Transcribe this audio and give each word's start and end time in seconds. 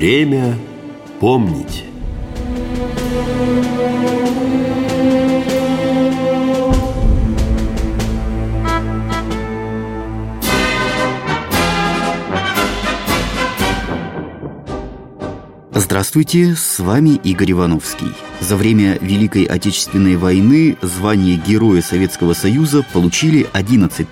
Время 0.00 0.56
помнить. 1.20 1.84
Здравствуйте, 15.74 16.54
с 16.54 16.78
вами 16.78 17.20
Игорь 17.22 17.50
Ивановский. 17.50 18.06
За 18.40 18.56
время 18.56 18.96
Великой 19.02 19.44
Отечественной 19.44 20.16
войны 20.16 20.78
звание 20.80 21.36
Героя 21.36 21.82
Советского 21.82 22.32
Союза 22.32 22.82
получили 22.94 23.46
11 23.52 24.06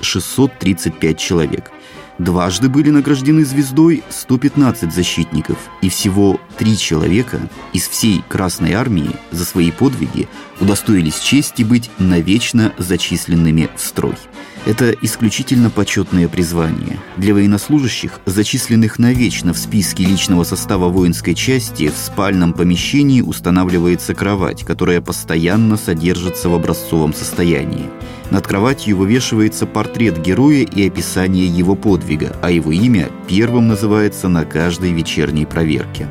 635 0.00 1.18
человек. 1.18 1.70
Дважды 2.18 2.68
были 2.68 2.90
награждены 2.90 3.44
звездой 3.44 4.04
115 4.08 4.92
защитников, 4.92 5.58
и 5.82 5.88
всего 5.88 6.40
три 6.56 6.78
человека 6.78 7.40
из 7.72 7.88
всей 7.88 8.22
Красной 8.28 8.72
Армии 8.72 9.10
за 9.32 9.44
свои 9.44 9.70
подвиги 9.72 10.28
удостоились 10.60 11.18
чести 11.18 11.64
быть 11.64 11.90
навечно 11.98 12.72
зачисленными 12.78 13.68
в 13.76 13.80
строй– 13.80 14.14
это 14.66 14.92
исключительно 15.02 15.68
почетное 15.68 16.26
призвание. 16.26 16.98
Для 17.18 17.34
военнослужащих, 17.34 18.20
зачисленных 18.24 18.98
навечно 18.98 19.52
в 19.52 19.58
списке 19.58 20.04
личного 20.04 20.44
состава 20.44 20.88
воинской 20.88 21.34
части, 21.34 21.90
в 21.90 21.98
спальном 21.98 22.54
помещении 22.54 23.20
устанавливается 23.20 24.14
кровать, 24.14 24.64
которая 24.64 25.02
постоянно 25.02 25.76
содержится 25.76 26.48
в 26.48 26.54
образцовом 26.54 27.12
состоянии. 27.12 27.90
Над 28.34 28.48
кроватью 28.48 28.96
вывешивается 28.96 29.64
портрет 29.64 30.20
героя 30.20 30.62
и 30.62 30.88
описание 30.88 31.46
его 31.46 31.76
подвига, 31.76 32.34
а 32.42 32.50
его 32.50 32.72
имя 32.72 33.08
первым 33.28 33.68
называется 33.68 34.26
на 34.26 34.44
каждой 34.44 34.90
вечерней 34.90 35.46
проверке. 35.46 36.08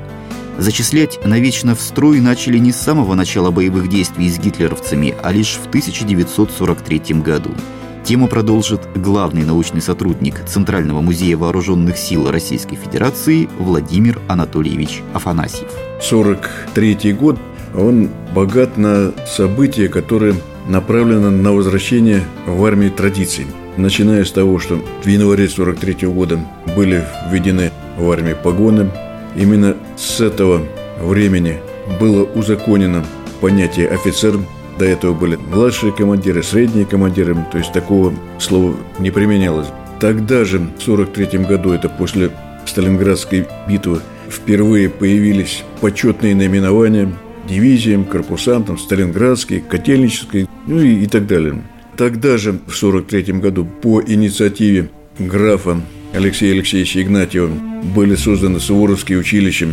Зачислять 0.57 1.19
навечно 1.25 1.75
в 1.75 1.81
строй 1.81 2.21
начали 2.21 2.59
не 2.59 2.71
с 2.71 2.77
самого 2.77 3.13
начала 3.15 3.51
боевых 3.51 3.89
действий 3.89 4.29
с 4.29 4.39
гитлеровцами, 4.39 5.13
а 5.21 5.33
лишь 5.33 5.59
в 5.61 5.67
1943 5.67 7.21
году– 7.21 7.51
Тему 8.05 8.27
продолжит 8.27 8.81
главный 8.95 9.43
научный 9.43 9.81
сотрудник 9.81 10.43
Центрального 10.45 10.99
музея 10.99 11.37
вооруженных 11.37 11.97
сил 11.97 12.29
Российской 12.29 12.75
Федерации 12.75 13.47
Владимир 13.57 14.19
Анатольевич 14.27 15.01
Афанасьев. 15.13 15.69
43 16.01 17.13
год, 17.13 17.39
он 17.73 18.09
богат 18.35 18.75
на 18.75 19.13
события, 19.25 19.87
которые 19.87 20.35
направлены 20.67 21.29
на 21.29 21.53
возвращение 21.53 22.23
в 22.45 22.63
армии 22.65 22.89
традиций. 22.89 23.45
Начиная 23.77 24.23
с 24.23 24.31
того, 24.31 24.59
что 24.59 24.79
в 25.03 25.07
январе 25.07 25.49
43 25.49 26.07
года 26.07 26.39
были 26.75 27.03
введены 27.29 27.71
в 27.97 28.09
армии 28.11 28.35
погоны, 28.41 28.89
именно 29.35 29.75
с 29.97 30.21
этого 30.21 30.61
времени 31.01 31.59
было 31.99 32.23
узаконено 32.23 33.03
понятие 33.41 33.89
офицер 33.89 34.35
до 34.77 34.85
этого 34.85 35.13
были 35.13 35.35
младшие 35.35 35.93
командиры, 35.93 36.41
средние 36.41 36.85
командиры, 36.85 37.35
то 37.51 37.57
есть 37.57 37.71
такого 37.71 38.13
слова 38.39 38.75
не 38.99 39.11
применялось. 39.11 39.67
Тогда 39.99 40.45
же, 40.45 40.57
в 40.59 40.81
1943 40.81 41.39
году, 41.45 41.71
это 41.71 41.89
после 41.89 42.31
Сталинградской 42.65 43.47
битвы, 43.67 44.01
впервые 44.29 44.89
появились 44.89 45.63
почетные 45.79 46.35
наименования 46.35 47.11
дивизиям, 47.47 48.05
корпусантам, 48.05 48.77
Сталинградской, 48.77 49.61
Котельнической, 49.61 50.47
ну 50.67 50.79
и, 50.79 51.03
и 51.03 51.07
так 51.07 51.27
далее. 51.27 51.63
Тогда 51.97 52.37
же, 52.37 52.53
в 52.53 52.75
1943 52.75 53.33
году, 53.39 53.65
по 53.65 54.01
инициативе 54.01 54.89
графа 55.19 55.81
Алексея 56.13 56.53
Алексеевича 56.53 57.01
Игнатьева 57.01 57.51
были 57.95 58.15
созданы 58.15 58.59
Суворовские 58.59 59.19
училища. 59.19 59.69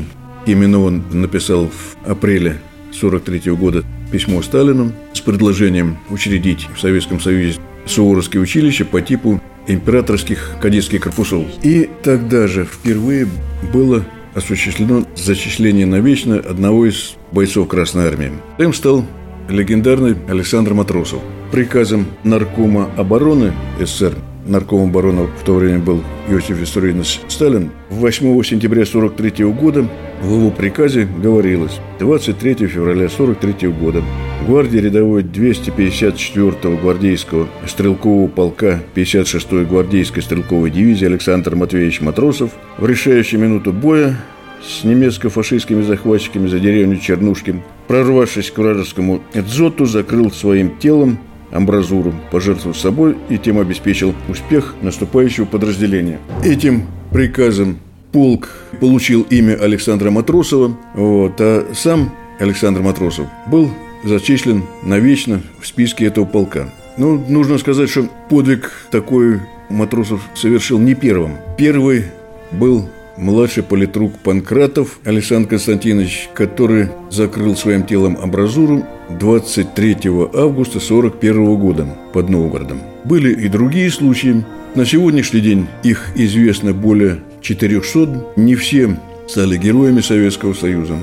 Именно 0.46 0.80
он 0.80 1.04
написал 1.12 1.68
в 1.68 2.08
апреле 2.08 2.60
1943 2.90 3.52
года 3.52 3.84
письмо 4.10 4.42
Сталину 4.42 4.92
с 5.12 5.20
предложением 5.20 5.98
учредить 6.08 6.66
в 6.74 6.80
Советском 6.80 7.20
Союзе 7.20 7.58
Суворовские 7.86 8.42
училища 8.42 8.84
по 8.84 9.00
типу 9.00 9.40
императорских 9.66 10.56
кадетских 10.60 11.02
корпусов. 11.02 11.46
И 11.62 11.88
тогда 12.02 12.46
же 12.46 12.64
впервые 12.64 13.28
было 13.72 14.04
осуществлено 14.34 15.04
зачисление 15.16 15.86
навечно 15.86 16.36
одного 16.36 16.86
из 16.86 17.14
бойцов 17.32 17.68
Красной 17.68 18.06
Армии. 18.06 18.32
Им 18.58 18.72
стал 18.72 19.04
легендарный 19.48 20.16
Александр 20.28 20.74
Матросов. 20.74 21.20
Приказом 21.52 22.06
Наркома 22.24 22.90
обороны 22.96 23.52
СССР 23.80 24.14
нарком 24.46 24.88
обороны 24.88 25.28
в 25.40 25.44
то 25.44 25.54
время 25.54 25.78
был 25.78 26.02
Иосиф 26.28 26.58
Виссарионович 26.58 27.20
Сталин, 27.28 27.70
8 27.90 28.42
сентября 28.42 28.82
1943 28.82 29.46
года 29.46 29.88
в 30.22 30.34
его 30.34 30.50
приказе 30.50 31.04
говорилось 31.04 31.78
23 31.98 32.66
февраля 32.66 33.06
1943 33.06 33.68
года 33.68 34.02
гвардии 34.46 34.78
рядовой 34.78 35.22
254-го 35.22 36.76
гвардейского 36.76 37.48
стрелкового 37.66 38.28
полка 38.28 38.80
56-й 38.94 39.64
гвардейской 39.64 40.22
стрелковой 40.22 40.70
дивизии 40.70 41.06
Александр 41.06 41.56
Матвеевич 41.56 42.00
Матросов 42.00 42.50
в 42.78 42.86
решающую 42.86 43.40
минуту 43.40 43.72
боя 43.72 44.16
с 44.62 44.84
немецко-фашистскими 44.84 45.82
захватчиками 45.82 46.46
за 46.46 46.58
деревню 46.58 46.98
Чернушки, 46.98 47.62
прорвавшись 47.88 48.50
к 48.50 48.58
вражескому 48.58 49.22
дзоту, 49.34 49.86
закрыл 49.86 50.30
своим 50.30 50.76
телом 50.78 51.18
амбразуру, 51.50 52.14
пожертвовав 52.30 52.78
собой 52.78 53.16
и 53.28 53.38
тем 53.38 53.58
обеспечил 53.58 54.14
успех 54.28 54.74
наступающего 54.82 55.44
подразделения. 55.44 56.18
Этим 56.44 56.86
приказом 57.12 57.78
полк 58.12 58.50
получил 58.80 59.22
имя 59.30 59.54
Александра 59.54 60.10
Матросова, 60.10 60.76
вот, 60.94 61.40
а 61.40 61.66
сам 61.74 62.12
Александр 62.38 62.80
Матросов 62.80 63.26
был 63.50 63.70
зачислен 64.04 64.64
навечно 64.82 65.42
в 65.60 65.66
списке 65.66 66.06
этого 66.06 66.24
полка. 66.24 66.70
Ну, 66.96 67.22
нужно 67.28 67.58
сказать, 67.58 67.88
что 67.88 68.08
подвиг 68.28 68.70
такой 68.90 69.40
Матросов 69.68 70.22
совершил 70.34 70.78
не 70.78 70.94
первым. 70.94 71.36
Первый 71.56 72.06
был 72.50 72.88
младший 73.16 73.62
политрук 73.62 74.12
Панкратов 74.18 74.98
Александр 75.04 75.50
Константинович, 75.50 76.30
который 76.34 76.88
закрыл 77.10 77.54
своим 77.56 77.84
телом 77.84 78.18
амбразуру 78.20 78.84
23 79.18 79.94
августа 80.34 80.78
1941 80.78 81.56
года 81.56 81.86
под 82.12 82.28
Новгородом. 82.28 82.80
Были 83.04 83.32
и 83.32 83.48
другие 83.48 83.90
случаи. 83.90 84.44
На 84.74 84.84
сегодняшний 84.86 85.40
день 85.40 85.66
их 85.82 86.10
известно 86.14 86.72
более 86.72 87.20
400. 87.40 88.34
Не 88.36 88.54
все 88.54 88.96
стали 89.28 89.56
героями 89.56 90.00
Советского 90.00 90.54
Союза. 90.54 90.96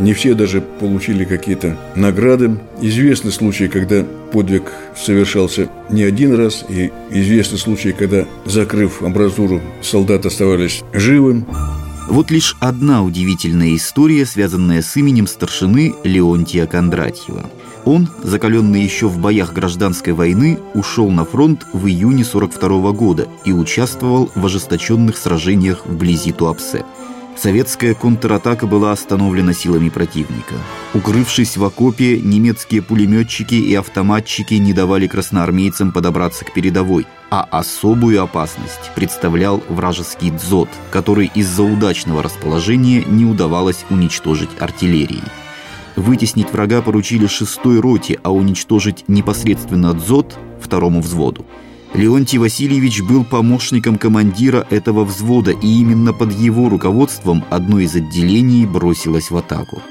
Не 0.00 0.14
все 0.14 0.32
даже 0.32 0.62
получили 0.62 1.24
какие-то 1.24 1.76
награды. 1.94 2.58
Известны 2.80 3.30
случаи, 3.30 3.64
когда 3.64 4.02
подвиг 4.32 4.72
совершался 4.96 5.68
не 5.90 6.04
один 6.04 6.34
раз, 6.34 6.64
и 6.70 6.90
известны 7.10 7.58
случаи, 7.58 7.94
когда, 7.96 8.24
закрыв 8.46 9.02
амбразуру, 9.02 9.60
солдаты 9.82 10.28
оставались 10.28 10.82
живым. 10.94 11.46
Вот 12.08 12.30
лишь 12.30 12.56
одна 12.60 13.04
удивительная 13.04 13.76
история, 13.76 14.24
связанная 14.24 14.80
с 14.80 14.96
именем 14.96 15.26
старшины 15.26 15.94
Леонтия 16.02 16.66
Кондратьева. 16.66 17.44
Он, 17.84 18.08
закаленный 18.22 18.82
еще 18.82 19.06
в 19.06 19.18
боях 19.18 19.52
гражданской 19.52 20.14
войны, 20.14 20.58
ушел 20.72 21.10
на 21.10 21.26
фронт 21.26 21.66
в 21.74 21.86
июне 21.86 22.24
42 22.24 22.92
года 22.92 23.28
и 23.44 23.52
участвовал 23.52 24.30
в 24.34 24.46
ожесточенных 24.46 25.18
сражениях 25.18 25.84
вблизи 25.84 26.32
Туапсе– 26.32 26.86
Советская 27.42 27.94
контратака 27.94 28.66
была 28.66 28.92
остановлена 28.92 29.54
силами 29.54 29.88
противника. 29.88 30.56
Укрывшись 30.92 31.56
в 31.56 31.64
окопе, 31.64 32.20
немецкие 32.20 32.82
пулеметчики 32.82 33.54
и 33.54 33.74
автоматчики 33.74 34.52
не 34.54 34.74
давали 34.74 35.06
красноармейцам 35.06 35.90
подобраться 35.90 36.44
к 36.44 36.52
передовой, 36.52 37.06
а 37.30 37.48
особую 37.50 38.22
опасность 38.22 38.90
представлял 38.94 39.62
вражеский 39.70 40.30
дзот, 40.32 40.68
который 40.90 41.30
из-за 41.34 41.62
удачного 41.62 42.22
расположения 42.22 43.04
не 43.04 43.24
удавалось 43.24 43.86
уничтожить 43.88 44.50
артиллерией. 44.58 45.24
Вытеснить 45.96 46.52
врага 46.52 46.82
поручили 46.82 47.26
шестой 47.26 47.80
роте, 47.80 48.20
а 48.22 48.34
уничтожить 48.34 49.04
непосредственно 49.08 49.94
дзот– 49.94 50.38
второму 50.60 51.00
взводу. 51.00 51.46
Леонтий 51.94 52.38
Васильевич 52.38 53.02
был 53.02 53.24
помощником 53.24 53.98
командира 53.98 54.66
этого 54.70 55.04
взвода, 55.04 55.50
и 55.50 55.66
именно 55.66 56.12
под 56.12 56.32
его 56.32 56.68
руководством 56.68 57.44
одно 57.50 57.80
из 57.80 57.94
отделений 57.94 58.64
бросилось 58.64 59.30
в 59.30 59.36
атаку. 59.36 59.82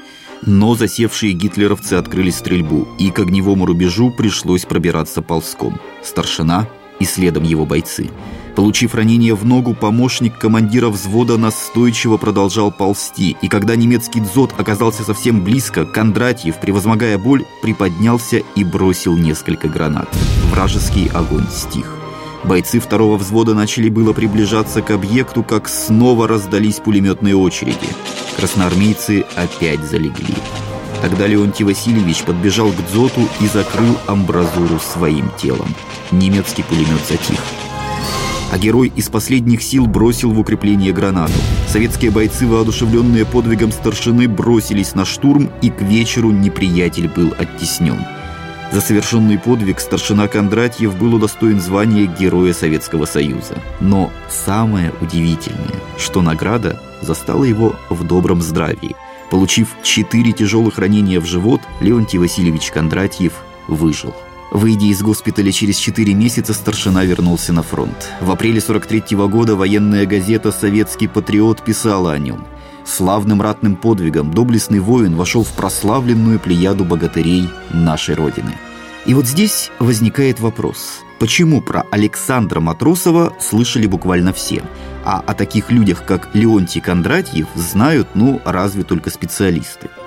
Но 0.46 0.74
засевшие 0.74 1.34
гитлеровцы 1.34 1.94
открыли 1.94 2.30
стрельбу, 2.30 2.88
и 2.98 3.10
к 3.10 3.18
огневому 3.18 3.66
рубежу 3.66 4.10
пришлось 4.10 4.64
пробираться 4.64 5.20
ползком. 5.20 5.78
Старшина 6.02 6.66
и 7.00 7.04
следом 7.04 7.42
его 7.42 7.66
бойцы. 7.66 8.10
Получив 8.54 8.94
ранение 8.94 9.34
в 9.34 9.44
ногу, 9.44 9.74
помощник 9.74 10.38
командира 10.38 10.88
взвода 10.88 11.36
настойчиво 11.38 12.16
продолжал 12.16 12.70
ползти, 12.70 13.36
и 13.40 13.48
когда 13.48 13.74
немецкий 13.74 14.20
дзот 14.20 14.54
оказался 14.58 15.02
совсем 15.02 15.42
близко, 15.42 15.84
Кондратьев, 15.84 16.60
превозмогая 16.60 17.16
боль, 17.16 17.44
приподнялся 17.62 18.42
и 18.54 18.64
бросил 18.64 19.16
несколько 19.16 19.68
гранат. 19.68 20.08
Вражеский 20.50 21.08
огонь 21.08 21.46
стих. 21.50 21.96
Бойцы 22.44 22.80
второго 22.80 23.16
взвода 23.16 23.54
начали 23.54 23.88
было 23.88 24.12
приближаться 24.12 24.82
к 24.82 24.90
объекту, 24.90 25.42
как 25.42 25.68
снова 25.68 26.26
раздались 26.26 26.76
пулеметные 26.76 27.36
очереди. 27.36 27.88
Красноармейцы 28.36 29.24
опять 29.36 29.84
залегли. 29.84 30.34
Тогда 31.02 31.26
Леонтий 31.26 31.64
Васильевич 31.64 32.22
подбежал 32.24 32.70
к 32.70 32.86
дзоту 32.90 33.22
и 33.40 33.46
закрыл 33.46 33.96
амбразуру 34.06 34.78
своим 34.78 35.30
телом. 35.38 35.74
Немецкий 36.10 36.62
пулемет 36.62 37.00
затих. 37.08 37.38
А 38.52 38.58
герой 38.58 38.92
из 38.96 39.08
последних 39.08 39.62
сил 39.62 39.86
бросил 39.86 40.32
в 40.32 40.40
укрепление 40.40 40.92
гранату. 40.92 41.32
Советские 41.68 42.10
бойцы, 42.10 42.46
воодушевленные 42.46 43.24
подвигом 43.24 43.70
старшины, 43.70 44.28
бросились 44.28 44.94
на 44.94 45.04
штурм, 45.04 45.50
и 45.62 45.70
к 45.70 45.80
вечеру 45.80 46.32
неприятель 46.32 47.08
был 47.08 47.32
оттеснен. 47.38 47.98
За 48.72 48.80
совершенный 48.80 49.38
подвиг 49.38 49.80
старшина 49.80 50.28
Кондратьев 50.28 50.96
был 50.96 51.14
удостоен 51.14 51.60
звания 51.60 52.06
Героя 52.06 52.52
Советского 52.52 53.04
Союза. 53.04 53.56
Но 53.80 54.10
самое 54.28 54.92
удивительное, 55.00 55.80
что 55.96 56.22
награда 56.22 56.80
застала 57.02 57.44
его 57.44 57.74
в 57.88 58.04
добром 58.04 58.42
здравии. 58.42 58.94
Получив 59.30 59.76
четыре 59.82 60.32
тяжелых 60.32 60.78
ранения 60.78 61.20
в 61.20 61.24
живот, 61.24 61.60
Леонтий 61.80 62.18
Васильевич 62.18 62.70
Кондратьев 62.70 63.32
выжил. 63.68 64.12
Выйдя 64.50 64.86
из 64.86 65.00
госпиталя 65.00 65.52
через 65.52 65.76
4 65.76 66.12
месяца, 66.12 66.52
старшина 66.52 67.04
вернулся 67.04 67.52
на 67.52 67.62
фронт. 67.62 68.10
В 68.20 68.32
апреле 68.32 68.60
43 68.60 69.14
-го 69.14 69.28
года 69.28 69.54
военная 69.54 70.06
газета 70.06 70.50
«Советский 70.50 71.06
патриот» 71.06 71.62
писала 71.62 72.12
о 72.12 72.18
нем. 72.18 72.44
Славным 72.84 73.40
ратным 73.40 73.76
подвигом 73.76 74.32
доблестный 74.32 74.80
воин 74.80 75.14
вошел 75.14 75.44
в 75.44 75.52
прославленную 75.52 76.40
плеяду 76.40 76.84
богатырей 76.84 77.48
нашей 77.72 78.16
Родины. 78.16 78.54
И 79.06 79.14
вот 79.14 79.26
здесь 79.26 79.70
возникает 79.78 80.40
вопрос, 80.40 81.02
почему 81.20 81.62
про 81.62 81.84
Александра 81.92 82.58
Матросова 82.58 83.34
слышали 83.38 83.86
буквально 83.86 84.32
все, 84.32 84.64
а 85.04 85.22
о 85.24 85.34
таких 85.34 85.70
людях, 85.70 86.04
как 86.04 86.30
Леонтий 86.34 86.80
Кондратьев, 86.80 87.46
знают, 87.54 88.08
ну, 88.14 88.40
разве 88.44 88.82
только 88.82 89.10
специалисты– 89.10 89.88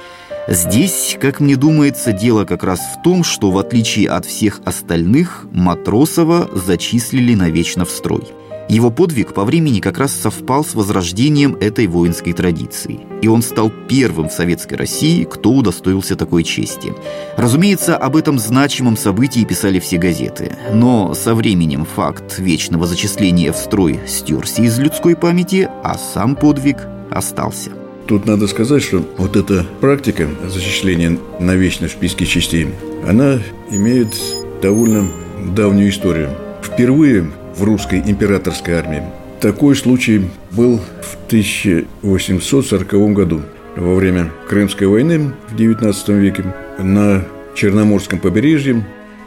Здесь, 0.48 1.18
как 1.22 1.40
мне 1.40 1.56
думается, 1.56 2.12
дело 2.12 2.44
как 2.44 2.64
раз 2.64 2.80
в 2.80 3.02
том, 3.02 3.24
что 3.24 3.50
в 3.50 3.58
отличие 3.58 4.10
от 4.10 4.26
всех 4.26 4.60
остальных, 4.66 5.48
Матросова 5.54 6.50
зачислили 6.54 7.34
навечно 7.34 7.86
в 7.86 7.90
строй. 7.90 8.28
Его 8.74 8.90
подвиг 8.90 9.36
по 9.36 9.46
времени 9.46 9.80
как 9.82 10.00
раз 10.00 10.14
совпал 10.14 10.66
с 10.66 10.74
возрождением 10.74 11.56
этой 11.62 11.86
воинской 11.86 12.34
традиции. 12.34 13.02
И 13.22 13.28
он 13.28 13.44
стал 13.44 13.72
первым 13.88 14.30
в 14.30 14.34
Советской 14.34 14.74
России, 14.74 15.26
кто 15.26 15.52
удостоился 15.52 16.16
такой 16.16 16.44
чести. 16.44 16.92
Разумеется, 17.38 17.96
об 17.96 18.16
этом 18.16 18.40
значимом 18.40 18.98
событии 18.98 19.46
писали 19.46 19.80
все 19.80 20.00
газеты. 20.00 20.56
Но 20.74 21.14
со 21.14 21.36
временем 21.36 21.86
факт 21.86 22.40
вечного 22.40 22.88
зачисления 22.88 23.54
в 23.54 23.58
строй 23.58 24.00
стерся 24.08 24.64
из 24.64 24.80
людской 24.80 25.16
памяти, 25.16 25.70
а 25.84 25.96
сам 25.96 26.36
подвиг 26.36 26.78
остался. 27.12 27.70
Тут 28.08 28.26
надо 28.26 28.48
сказать, 28.48 28.82
что 28.82 29.06
вот 29.20 29.36
эта 29.36 29.68
практика 29.82 30.28
зачисления 30.48 31.20
на 31.40 31.54
вечно 31.54 31.88
в 31.88 31.92
списке 31.92 32.26
частей, 32.26 32.70
она 33.08 33.38
имеет 33.70 34.16
довольно 34.64 35.08
давнюю 35.56 35.92
историю. 35.92 36.32
Впервые 36.64 37.30
в 37.56 37.64
русской 37.64 38.00
императорской 38.06 38.76
армии 38.76 39.04
такой 39.40 39.76
случай 39.76 40.30
был 40.52 40.80
в 41.02 41.18
1840 41.28 43.14
году 43.14 43.42
во 43.76 43.96
время 43.96 44.32
Крымской 44.48 44.88
войны 44.88 45.34
в 45.50 45.56
XIX 45.56 46.20
веке 46.20 46.46
на 46.80 47.26
Черноморском 47.56 48.20
побережье 48.20 48.86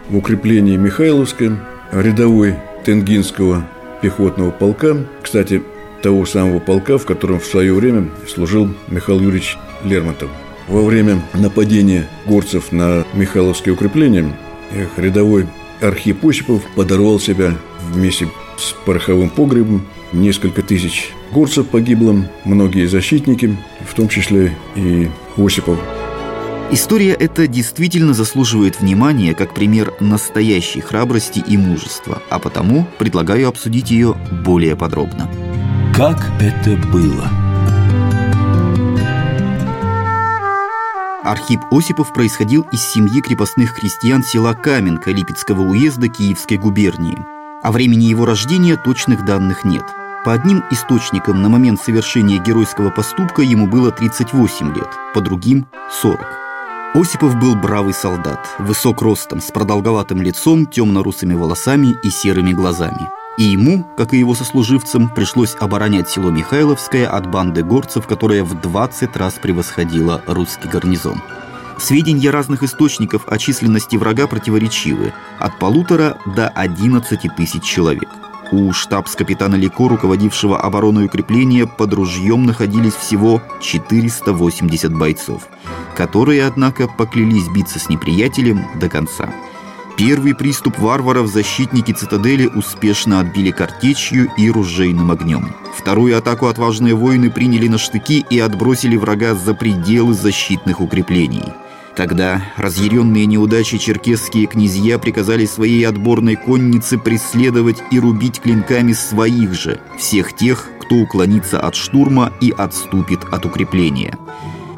в 0.08 0.16
укреплении 0.16 0.76
Михайловском 0.76 1.60
рядовой 1.92 2.54
Тенгинского 2.84 3.68
пехотного 4.00 4.50
полка. 4.50 4.96
Кстати, 5.22 5.62
того 6.02 6.24
самого 6.24 6.60
полка, 6.60 6.96
в 6.96 7.04
котором 7.04 7.40
в 7.40 7.44
свое 7.44 7.74
время 7.74 8.08
служил 8.26 8.70
Михаил 8.88 9.20
Юрьевич 9.20 9.58
Лермонтов. 9.84 10.30
Во 10.68 10.82
время 10.82 11.20
нападения 11.34 12.08
горцев 12.26 12.72
на 12.72 13.04
Михайловское 13.14 13.72
укрепление 13.72 14.32
рядовой 14.96 15.46
Архип 15.80 16.24
Осипов 16.24 16.62
подорвал 16.74 17.20
себя 17.20 17.54
вместе 17.90 18.28
с 18.58 18.72
пороховым 18.84 19.30
погребом. 19.30 19.86
Несколько 20.12 20.62
тысяч 20.62 21.12
горцев 21.32 21.66
погибло, 21.68 22.28
многие 22.44 22.86
защитники, 22.86 23.56
в 23.84 23.94
том 23.94 24.08
числе 24.08 24.56
и 24.74 25.10
Осипов. 25.36 25.78
История 26.70 27.12
эта 27.12 27.46
действительно 27.46 28.12
заслуживает 28.12 28.80
внимания 28.80 29.34
как 29.34 29.54
пример 29.54 29.94
настоящей 30.00 30.80
храбрости 30.80 31.42
и 31.46 31.56
мужества, 31.56 32.20
а 32.28 32.40
потому 32.40 32.88
предлагаю 32.98 33.48
обсудить 33.48 33.90
ее 33.90 34.16
более 34.44 34.74
подробно. 34.74 35.30
Как 35.94 36.28
это 36.40 36.76
было? 36.88 37.30
Архип 41.22 41.60
Осипов 41.70 42.12
происходил 42.12 42.66
из 42.72 42.82
семьи 42.82 43.20
крепостных 43.20 43.74
крестьян 43.74 44.22
села 44.22 44.54
Каменка 44.54 45.10
Липецкого 45.10 45.62
уезда 45.62 46.08
Киевской 46.08 46.56
губернии. 46.56 47.35
О 47.62 47.72
времени 47.72 48.04
его 48.04 48.26
рождения 48.26 48.76
точных 48.76 49.24
данных 49.24 49.64
нет. 49.64 49.84
По 50.24 50.32
одним 50.32 50.62
источникам 50.70 51.40
на 51.40 51.48
момент 51.48 51.80
совершения 51.80 52.38
геройского 52.38 52.90
поступка 52.90 53.42
ему 53.42 53.66
было 53.66 53.90
38 53.90 54.74
лет, 54.74 54.88
по 55.14 55.20
другим– 55.20 55.66
40. 56.02 56.20
Осипов 56.94 57.36
был 57.36 57.54
бравый 57.54 57.94
солдат, 57.94 58.46
высок 58.58 59.02
ростом, 59.02 59.40
с 59.40 59.50
продолговатым 59.50 60.20
лицом, 60.22 60.66
темно-русыми 60.66 61.34
волосами 61.34 61.94
и 62.02 62.10
серыми 62.10 62.52
глазами. 62.52 63.08
И 63.38 63.44
ему, 63.44 63.86
как 63.96 64.14
и 64.14 64.18
его 64.18 64.34
сослуживцам, 64.34 65.08
пришлось 65.08 65.56
оборонять 65.58 66.08
село 66.08 66.30
Михайловское 66.30 67.06
от 67.06 67.30
банды 67.30 67.62
горцев, 67.62 68.06
которая 68.06 68.44
в 68.44 68.60
20 68.60 69.16
раз 69.16 69.34
превосходила 69.34 70.22
русский 70.26 70.68
гарнизон. 70.68 71.20
Сведения 71.78 72.30
разных 72.30 72.62
источников 72.62 73.22
о 73.28 73.38
численности 73.38 73.96
врага 73.96 74.26
противоречивы– 74.26 75.12
от 75.38 75.58
полутора 75.58 76.18
до 76.34 76.48
11 76.48 77.36
тысяч 77.36 77.62
человек. 77.62 78.08
У 78.52 78.72
штабс-капитана 78.72 79.56
Лико, 79.56 79.88
руководившего 79.88 80.60
обороной 80.60 81.06
укрепления, 81.06 81.66
под 81.66 81.92
ружьем 81.94 82.46
находились 82.46 82.94
всего 82.94 83.42
480 83.60 84.96
бойцов, 84.96 85.48
которые, 85.96 86.46
однако, 86.46 86.88
поклялись 86.88 87.48
биться 87.48 87.78
с 87.78 87.88
неприятелем 87.88 88.66
до 88.78 88.88
конца– 88.88 89.28
Первый 89.96 90.34
приступ 90.34 90.78
варваров 90.78 91.26
защитники 91.26 91.90
цитадели 91.90 92.46
успешно 92.46 93.20
отбили 93.20 93.50
картечью 93.50 94.30
и 94.36 94.50
ружейным 94.50 95.10
огнем. 95.10 95.54
Вторую 95.74 96.18
атаку 96.18 96.48
отважные 96.48 96.94
воины 96.94 97.30
приняли 97.30 97.66
на 97.68 97.78
штыки 97.78 98.24
и 98.28 98.38
отбросили 98.38 98.96
врага 98.96 99.34
за 99.34 99.54
пределы 99.54 100.12
защитных 100.12 100.82
укреплений. 100.82 101.44
Тогда 101.96 102.42
разъяренные 102.58 103.24
неудачи 103.24 103.78
черкесские 103.78 104.46
князья 104.46 104.98
приказали 104.98 105.46
своей 105.46 105.82
отборной 105.88 106.36
коннице 106.36 106.98
преследовать 106.98 107.82
и 107.90 107.98
рубить 107.98 108.38
клинками 108.38 108.92
своих 108.92 109.54
же, 109.54 109.80
всех 109.98 110.36
тех, 110.36 110.68
кто 110.82 110.96
уклонится 110.96 111.58
от 111.58 111.74
штурма 111.74 112.34
и 112.42 112.50
отступит 112.56 113.24
от 113.32 113.46
укрепления. 113.46 114.18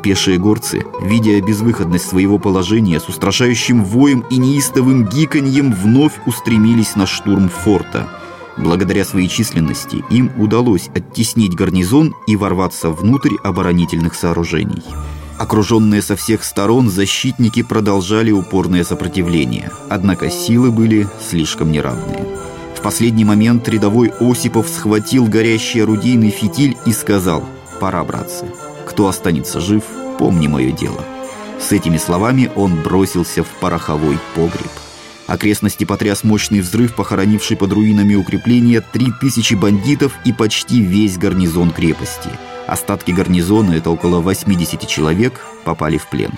Пешие 0.01 0.39
горцы, 0.39 0.85
видя 1.03 1.41
безвыходность 1.41 2.09
своего 2.09 2.39
положения, 2.39 3.01
с 3.01 3.09
устрашающим 3.09 3.85
воем 3.85 4.25
и 4.31 4.37
неистовым 4.37 5.05
гиканьем 5.05 5.73
вновь 5.73 6.13
устремились 6.25 6.95
на 6.95 7.07
штурм 7.07 7.49
форта. 7.49 8.09
Благодаря 8.57 9.05
своей 9.05 9.29
численности 9.29 10.05
им 10.09 10.31
удалось 10.37 10.89
оттеснить 10.95 11.55
гарнизон 11.55 12.15
и 12.29 12.37
ворваться 12.37 12.91
внутрь 12.91 13.35
оборонительных 13.43 14.15
сооружений. 14.15 14.85
Окруженные 15.39 16.03
со 16.03 16.17
всех 16.17 16.43
сторон, 16.43 16.91
защитники 16.91 17.63
продолжали 17.63 18.33
упорное 18.33 18.83
сопротивление, 18.83 19.71
однако 19.89 20.31
силы 20.31 20.73
были 20.73 21.07
слишком 21.21 21.71
неравные. 21.71 22.27
В 22.77 22.81
последний 22.81 23.25
момент 23.25 23.69
рядовой 23.69 24.13
Осипов 24.21 24.69
схватил 24.69 25.27
горящий 25.27 25.81
орудийный 25.81 26.31
фитиль 26.31 26.77
и 26.87 26.93
сказал 26.93 27.45
«Пора, 27.81 28.03
братцы, 28.03 28.47
кто 28.85 29.07
останется 29.07 29.61
жив, 29.61 29.85
помни 30.19 30.49
мое 30.49 30.73
дело». 30.73 31.05
С 31.61 31.71
этими 31.71 31.99
словами 31.99 32.51
он 32.57 32.83
бросился 32.83 33.45
в 33.45 33.49
пороховой 33.61 34.19
погреб. 34.35 34.71
Окрестности 35.29 35.85
потряс 35.85 36.25
мощный 36.25 36.61
взрыв, 36.61 36.95
похоронивший 36.97 37.57
под 37.57 37.73
руинами 37.73 38.17
укрепления 38.17 38.81
три 38.81 39.13
тысячи 39.21 39.55
бандитов 39.55 40.15
и 40.25 40.33
почти 40.33 40.81
весь 40.81 41.17
гарнизон 41.17 41.71
крепости. 41.71 42.31
Остатки 42.69 43.11
гарнизона, 43.11 43.73
это 43.73 43.91
около 43.91 44.21
80 44.21 44.87
человек, 44.87 45.45
попали 45.65 45.99
в 45.99 46.07
плен. 46.09 46.33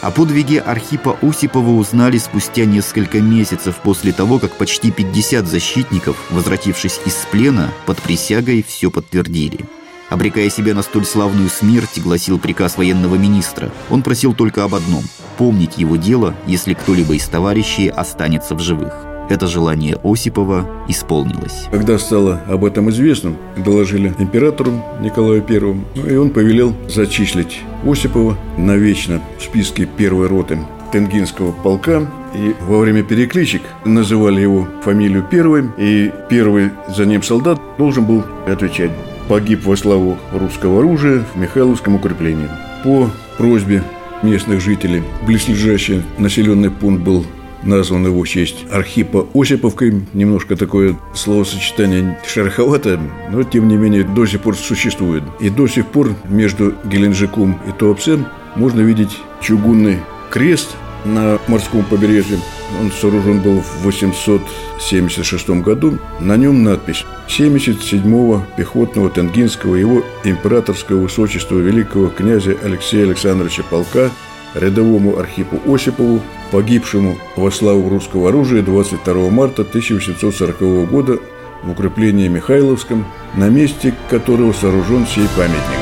О 0.00 0.10
подвиге 0.10 0.60
Архипа 0.60 1.16
Осипова 1.22 1.70
узнали 1.70 2.18
спустя 2.18 2.64
несколько 2.64 3.20
месяцев 3.20 3.76
после 3.82 4.12
того, 4.12 4.38
как 4.38 4.52
почти 4.52 4.90
50 4.90 5.46
защитников, 5.46 6.16
возвратившись 6.30 7.00
из 7.06 7.14
плена, 7.30 7.70
под 7.86 8.00
присягой 8.00 8.64
все 8.66 8.90
подтвердили– 8.90 9.60
Обрекая 10.10 10.50
себя 10.50 10.74
на 10.74 10.82
столь 10.82 11.06
славную 11.06 11.48
смерть, 11.48 12.00
гласил 12.00 12.38
приказ 12.38 12.76
военного 12.76 13.16
министра. 13.16 13.72
Он 13.90 14.02
просил 14.02 14.34
только 14.34 14.64
об 14.64 14.74
одном– 14.74 15.02
помнить 15.38 15.78
его 15.78 15.96
дело, 15.96 16.34
если 16.46 16.74
кто-либо 16.74 17.14
из 17.14 17.26
товарищей 17.26 17.88
останется 17.88 18.54
в 18.54 18.60
живых. 18.60 19.13
Это 19.28 19.46
желание 19.46 19.98
Осипова 20.02 20.66
исполнилось. 20.88 21.66
Когда 21.70 21.98
стало 21.98 22.40
об 22.48 22.64
этом 22.64 22.90
известно, 22.90 23.34
доложили 23.56 24.14
императору 24.18 24.72
Николаю 25.00 25.42
Первому, 25.42 25.84
и 25.94 26.14
он 26.16 26.30
повелел 26.30 26.74
зачислить 26.88 27.60
Осипова 27.84 28.36
навечно 28.58 29.20
в 29.38 29.42
списке 29.42 29.86
первой 29.86 30.26
роты 30.26 30.58
Тенгинского 30.92 31.52
полка. 31.52 32.06
И 32.34 32.54
во 32.62 32.78
время 32.78 33.02
перекличек 33.02 33.62
называли 33.84 34.40
его 34.40 34.66
фамилию 34.82 35.24
первой, 35.28 35.64
и 35.78 36.12
первый 36.28 36.70
за 36.88 37.06
ним 37.06 37.22
солдат 37.22 37.60
должен 37.78 38.04
был 38.04 38.24
отвечать 38.46 38.90
«Погиб 39.28 39.64
во 39.64 39.76
славу 39.76 40.16
русского 40.32 40.80
оружия 40.80 41.24
в 41.34 41.38
Михайловском 41.38 41.94
укреплении». 41.94 42.48
По 42.82 43.10
просьбе 43.38 43.82
местных 44.22 44.60
жителей 44.60 45.02
близлежащий 45.26 46.02
населенный 46.18 46.70
пункт 46.70 47.02
был 47.02 47.24
назван 47.64 48.06
его 48.06 48.22
в 48.22 48.28
честь 48.28 48.64
Архипа 48.70 49.26
Осиповкой. 49.34 50.02
Немножко 50.12 50.56
такое 50.56 50.96
словосочетание 51.14 52.18
шероховатое, 52.26 53.00
но 53.30 53.42
тем 53.42 53.68
не 53.68 53.76
менее 53.76 54.04
до 54.04 54.26
сих 54.26 54.40
пор 54.42 54.56
существует. 54.56 55.22
И 55.40 55.50
до 55.50 55.66
сих 55.66 55.86
пор 55.86 56.14
между 56.28 56.74
Геленджиком 56.84 57.60
и 57.68 57.72
Туапсем 57.72 58.26
можно 58.56 58.80
видеть 58.80 59.18
чугунный 59.40 59.98
крест 60.30 60.76
на 61.04 61.38
морском 61.48 61.84
побережье. 61.84 62.38
Он 62.80 62.90
сооружен 62.90 63.40
был 63.40 63.60
в 63.60 63.82
876 63.84 65.50
году. 65.50 65.98
На 66.20 66.36
нем 66.36 66.62
надпись 66.62 67.04
77-го 67.28 68.42
пехотного 68.56 69.10
Тенгинского 69.10 69.76
его 69.76 70.02
императорского 70.24 71.00
высочества 71.02 71.58
великого 71.58 72.08
князя 72.08 72.56
Алексея 72.62 73.04
Александровича 73.04 73.62
Полка 73.68 74.10
рядовому 74.54 75.18
Архипу 75.18 75.60
Осипову, 75.72 76.22
погибшему 76.54 77.18
во 77.34 77.50
славу 77.50 77.88
русского 77.88 78.28
оружия 78.28 78.62
22 78.62 79.28
марта 79.30 79.62
1840 79.62 80.88
года 80.88 81.18
в 81.64 81.70
укреплении 81.72 82.28
Михайловском, 82.28 83.04
на 83.34 83.48
месте 83.48 83.92
которого 84.08 84.52
сооружен 84.52 85.04
сей 85.04 85.26
памятник. 85.36 85.80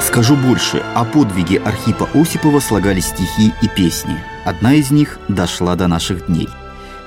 Скажу 0.00 0.34
больше, 0.34 0.82
о 0.96 1.04
подвиге 1.04 1.58
Архипа 1.58 2.08
Осипова 2.14 2.58
слагали 2.58 2.98
стихи 2.98 3.54
и 3.62 3.68
песни. 3.68 4.16
Одна 4.44 4.74
из 4.74 4.90
них 4.90 5.20
дошла 5.28 5.76
до 5.76 5.86
наших 5.86 6.26
дней. 6.26 6.48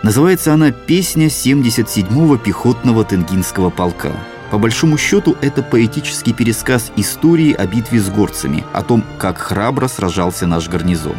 Называется 0.03 0.53
она 0.53 0.71
«Песня 0.71 1.25
77-го 1.25 2.37
пехотного 2.37 3.03
Тенгинского 3.03 3.71
полка». 3.71 4.13
По 4.51 4.57
большому 4.57 4.97
счету, 4.97 5.35
это 5.41 5.63
поэтический 5.63 6.31
пересказ 6.31 6.93
истории 6.95 7.53
о 7.53 7.67
битве 7.67 7.99
с 7.99 8.09
горцами, 8.09 8.63
о 8.71 8.83
том, 8.83 9.03
как 9.17 9.37
храбро 9.37 9.89
сражался 9.89 10.47
наш 10.47 10.69
гарнизон. 10.69 11.17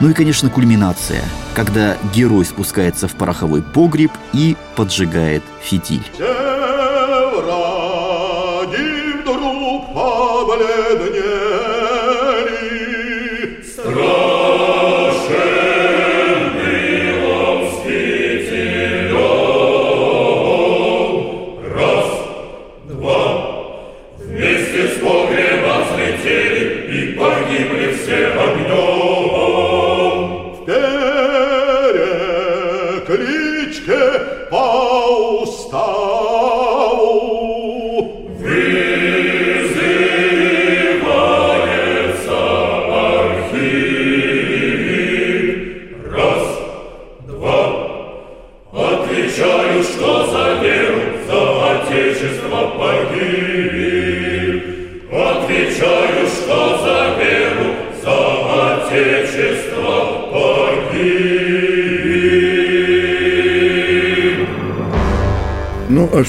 Ну 0.00 0.08
и, 0.08 0.14
конечно, 0.14 0.48
кульминация, 0.48 1.22
когда 1.54 1.98
герой 2.14 2.46
спускается 2.46 3.06
в 3.06 3.12
пороховой 3.12 3.60
погреб 3.60 4.10
и 4.32 4.56
поджигает 4.74 5.42
фитиль. 5.62 6.02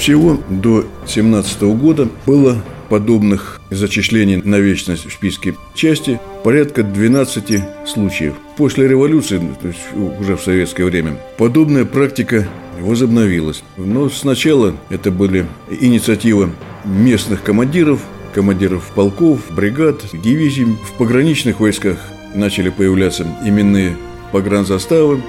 Всего 0.02 0.40
до 0.50 0.84
17 1.06 1.62
года 1.62 2.08
было 2.26 2.60
подобных 2.88 3.60
зачислений 3.70 4.34
на 4.34 4.56
вечность 4.56 5.06
в 5.06 5.12
списке 5.12 5.54
части 5.76 6.18
порядка 6.42 6.82
12 6.82 7.62
случаев. 7.86 8.34
После 8.56 8.88
революции, 8.88 9.38
ну, 9.38 9.54
то 9.62 9.68
есть 9.68 9.78
уже 10.18 10.36
в 10.36 10.42
советское 10.42 10.86
время, 10.86 11.18
подобная 11.38 11.84
практика 11.84 12.48
возобновилась. 12.80 13.62
Но 13.76 14.10
сначала 14.10 14.74
это 14.90 15.12
были 15.12 15.46
инициативы 15.70 16.50
местных 16.84 17.44
командиров, 17.44 18.02
командиров 18.34 18.90
полков, 18.96 19.38
бригад, 19.50 20.04
дивизий. 20.12 20.64
В 20.64 20.98
пограничных 20.98 21.60
войсках 21.60 21.98
начали 22.34 22.70
появляться 22.70 23.24
именные 23.46 23.96
погранзаставы, 24.32 25.22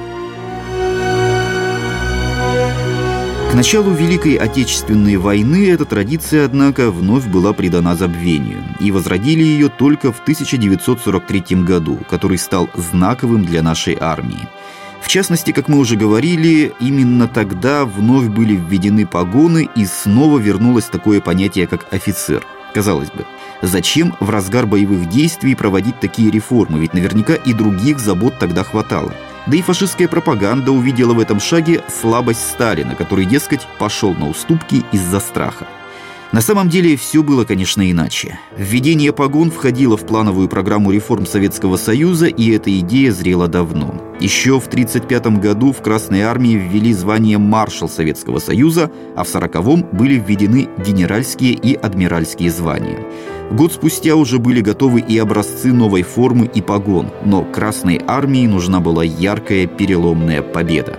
К 3.53 3.55
началу 3.55 3.91
Великой 3.91 4.33
Отечественной 4.33 5.17
войны 5.17 5.69
эта 5.69 5.86
традиция, 5.86 6.43
однако, 6.45 6.89
вновь 6.89 7.27
была 7.27 7.53
придана 7.53 7.95
забвению, 7.95 8.63
и 8.79 8.89
возродили 8.89 9.43
ее 9.43 9.69
только 9.69 10.12
в 10.12 10.19
1943 10.22 11.57
году, 11.57 12.00
который 12.10 12.39
стал 12.39 12.67
знаковым 12.74 13.45
для 13.45 13.62
нашей 13.62 13.95
армии. 14.01 14.50
В 15.03 15.07
частности, 15.07 15.51
как 15.51 15.67
мы 15.67 15.77
уже 15.77 15.98
говорили, 15.98 16.74
именно 16.79 17.27
тогда 17.27 17.86
вновь 17.86 18.25
были 18.25 18.55
введены 18.55 19.05
погоны 19.05 19.69
и 19.75 19.86
снова 19.86 20.39
вернулось 20.39 20.86
такое 20.86 21.22
понятие, 21.22 21.67
как 21.67 21.86
офицер. 21.93 22.43
Казалось 22.74 23.12
бы, 23.12 23.24
зачем 23.62 24.15
в 24.19 24.31
разгар 24.31 24.65
боевых 24.65 25.07
действий 25.10 25.53
проводить 25.53 26.00
такие 26.00 26.31
реформы, 26.31 26.79
ведь 26.79 26.95
наверняка 26.95 27.36
и 27.36 27.53
других 27.53 28.00
забот 28.00 28.39
тогда 28.39 28.63
хватало– 28.63 29.13
да 29.48 29.58
и 29.58 29.62
фашистская 29.62 30.08
пропаганда 30.08 30.72
увидела 30.72 31.14
в 31.14 31.20
этом 31.20 31.40
шаге 31.40 31.82
слабость 32.02 32.48
Сталина, 32.50 32.96
который, 32.96 33.26
дескать, 33.26 33.68
пошел 33.80 34.14
на 34.14 34.30
уступки 34.30 34.84
из-за 34.92 35.20
страха. 35.20 35.68
На 36.34 36.42
самом 36.42 36.68
деле 36.68 36.98
все 36.98 37.22
было, 37.22 37.46
конечно, 37.46 37.90
иначе. 37.92 38.40
Введение 38.58 39.14
погон 39.14 39.52
входило 39.52 39.96
в 39.98 40.08
плановую 40.08 40.50
программу 40.50 40.92
реформ 40.92 41.28
Советского 41.28 41.78
Союза, 41.78 42.26
и 42.26 42.50
эта 42.50 42.76
идея 42.80 43.12
зрела 43.12 43.48
давно. 43.48 43.94
Еще 44.20 44.60
в 44.60 44.66
1935 44.66 45.40
году 45.40 45.72
в 45.72 45.84
Красной 45.84 46.22
Армии 46.22 46.56
ввели 46.56 46.92
звание 46.92 47.38
маршал 47.38 47.88
Советского 47.88 48.40
Союза, 48.40 48.90
а 49.16 49.24
в 49.24 49.28
1940-м 49.28 49.90
были 49.92 50.16
введены 50.16 50.70
генеральские 50.84 51.54
и 51.54 51.76
адмиральские 51.76 52.50
звания. 52.50 53.00
Год 53.53 53.72
спустя 53.72 54.15
уже 54.15 54.39
были 54.39 54.62
готовы 54.62 55.00
и 55.00 55.15
образцы 55.19 55.72
новой 55.72 56.01
формы 56.01 56.48
и 56.48 56.60
погон, 56.60 57.12
но 57.24 57.43
Красной 57.43 58.01
Армии 58.07 58.48
нужна 58.48 58.79
была 58.79 59.03
яркая 59.03 59.67
переломная 59.67 60.41
победа. 60.41 60.98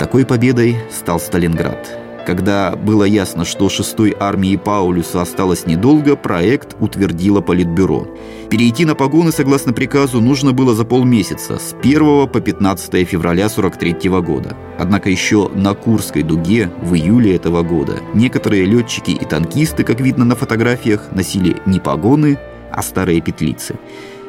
Такой 0.00 0.26
победой 0.26 0.76
стал 0.90 1.20
Сталинград– 1.20 2.00
когда 2.24 2.76
было 2.76 3.04
ясно, 3.04 3.44
что 3.44 3.66
6-й 3.66 4.14
армии 4.18 4.56
Паулюса 4.56 5.22
осталось 5.22 5.66
недолго, 5.66 6.16
проект 6.16 6.76
утвердило 6.80 7.40
Политбюро. 7.40 8.06
Перейти 8.50 8.84
на 8.84 8.94
погоны, 8.94 9.32
согласно 9.32 9.72
приказу, 9.72 10.20
нужно 10.20 10.52
было 10.52 10.74
за 10.74 10.84
полмесяца, 10.84 11.58
с 11.58 11.74
1 11.80 12.28
по 12.28 12.40
15 12.40 13.08
февраля 13.08 13.48
43 13.48 14.08
года. 14.20 14.56
Однако 14.78 15.10
еще 15.10 15.48
на 15.54 15.74
Курской 15.74 16.22
дуге 16.22 16.70
в 16.82 16.94
июле 16.94 17.36
этого 17.36 17.62
года 17.62 18.00
некоторые 18.14 18.64
летчики 18.64 19.10
и 19.10 19.24
танкисты, 19.24 19.84
как 19.84 20.00
видно 20.00 20.24
на 20.24 20.36
фотографиях, 20.36 21.12
носили 21.12 21.56
не 21.66 21.80
погоны, 21.80 22.38
а 22.70 22.82
старые 22.82 23.20
петлицы. 23.20 23.76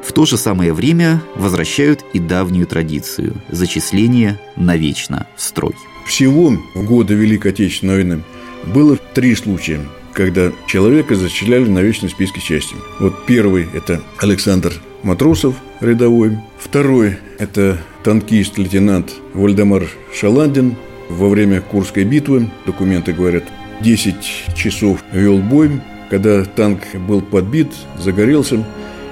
В 0.04 0.14
то 0.14 0.26
же 0.26 0.38
самое 0.38 0.72
время 0.72 1.22
возвращают 1.36 2.02
и 2.14 2.20
давнюю 2.20 2.68
традицию– 2.68 3.34
зачисление 3.50 4.40
навечно 4.56 5.26
в 5.36 5.42
строй. 5.42 5.76
Всего 6.06 6.56
в 6.76 6.86
годы 6.86 7.16
Великой 7.16 7.52
Отечественной 7.52 7.96
войны 7.96 8.24
было 8.64 8.96
три 9.16 9.34
случая, 9.36 9.82
когда 10.14 10.52
человека 10.68 11.16
зачисляли 11.16 11.68
на 11.68 11.80
вечный 11.80 12.10
списке 12.10 12.40
части. 12.42 12.76
Вот 13.00 13.26
первый– 13.26 13.68
это 13.74 14.02
Александр 14.20 14.74
Матросов, 15.02 15.56
рядовой. 15.82 16.38
Второй– 16.60 17.18
это 17.40 17.82
танкист-лейтенант 18.04 19.14
Вальдемар 19.34 19.90
Шаландин. 20.14 20.76
Во 21.10 21.28
время 21.28 21.62
Курской 21.62 22.04
битвы, 22.04 22.50
документы 22.66 23.14
говорят, 23.14 23.44
10 23.82 24.16
часов 24.56 25.04
вел 25.12 25.40
бой. 25.40 25.82
Когда 26.10 26.46
танк 26.46 26.82
был 27.08 27.22
подбит, 27.22 27.68
загорелся, 28.00 28.64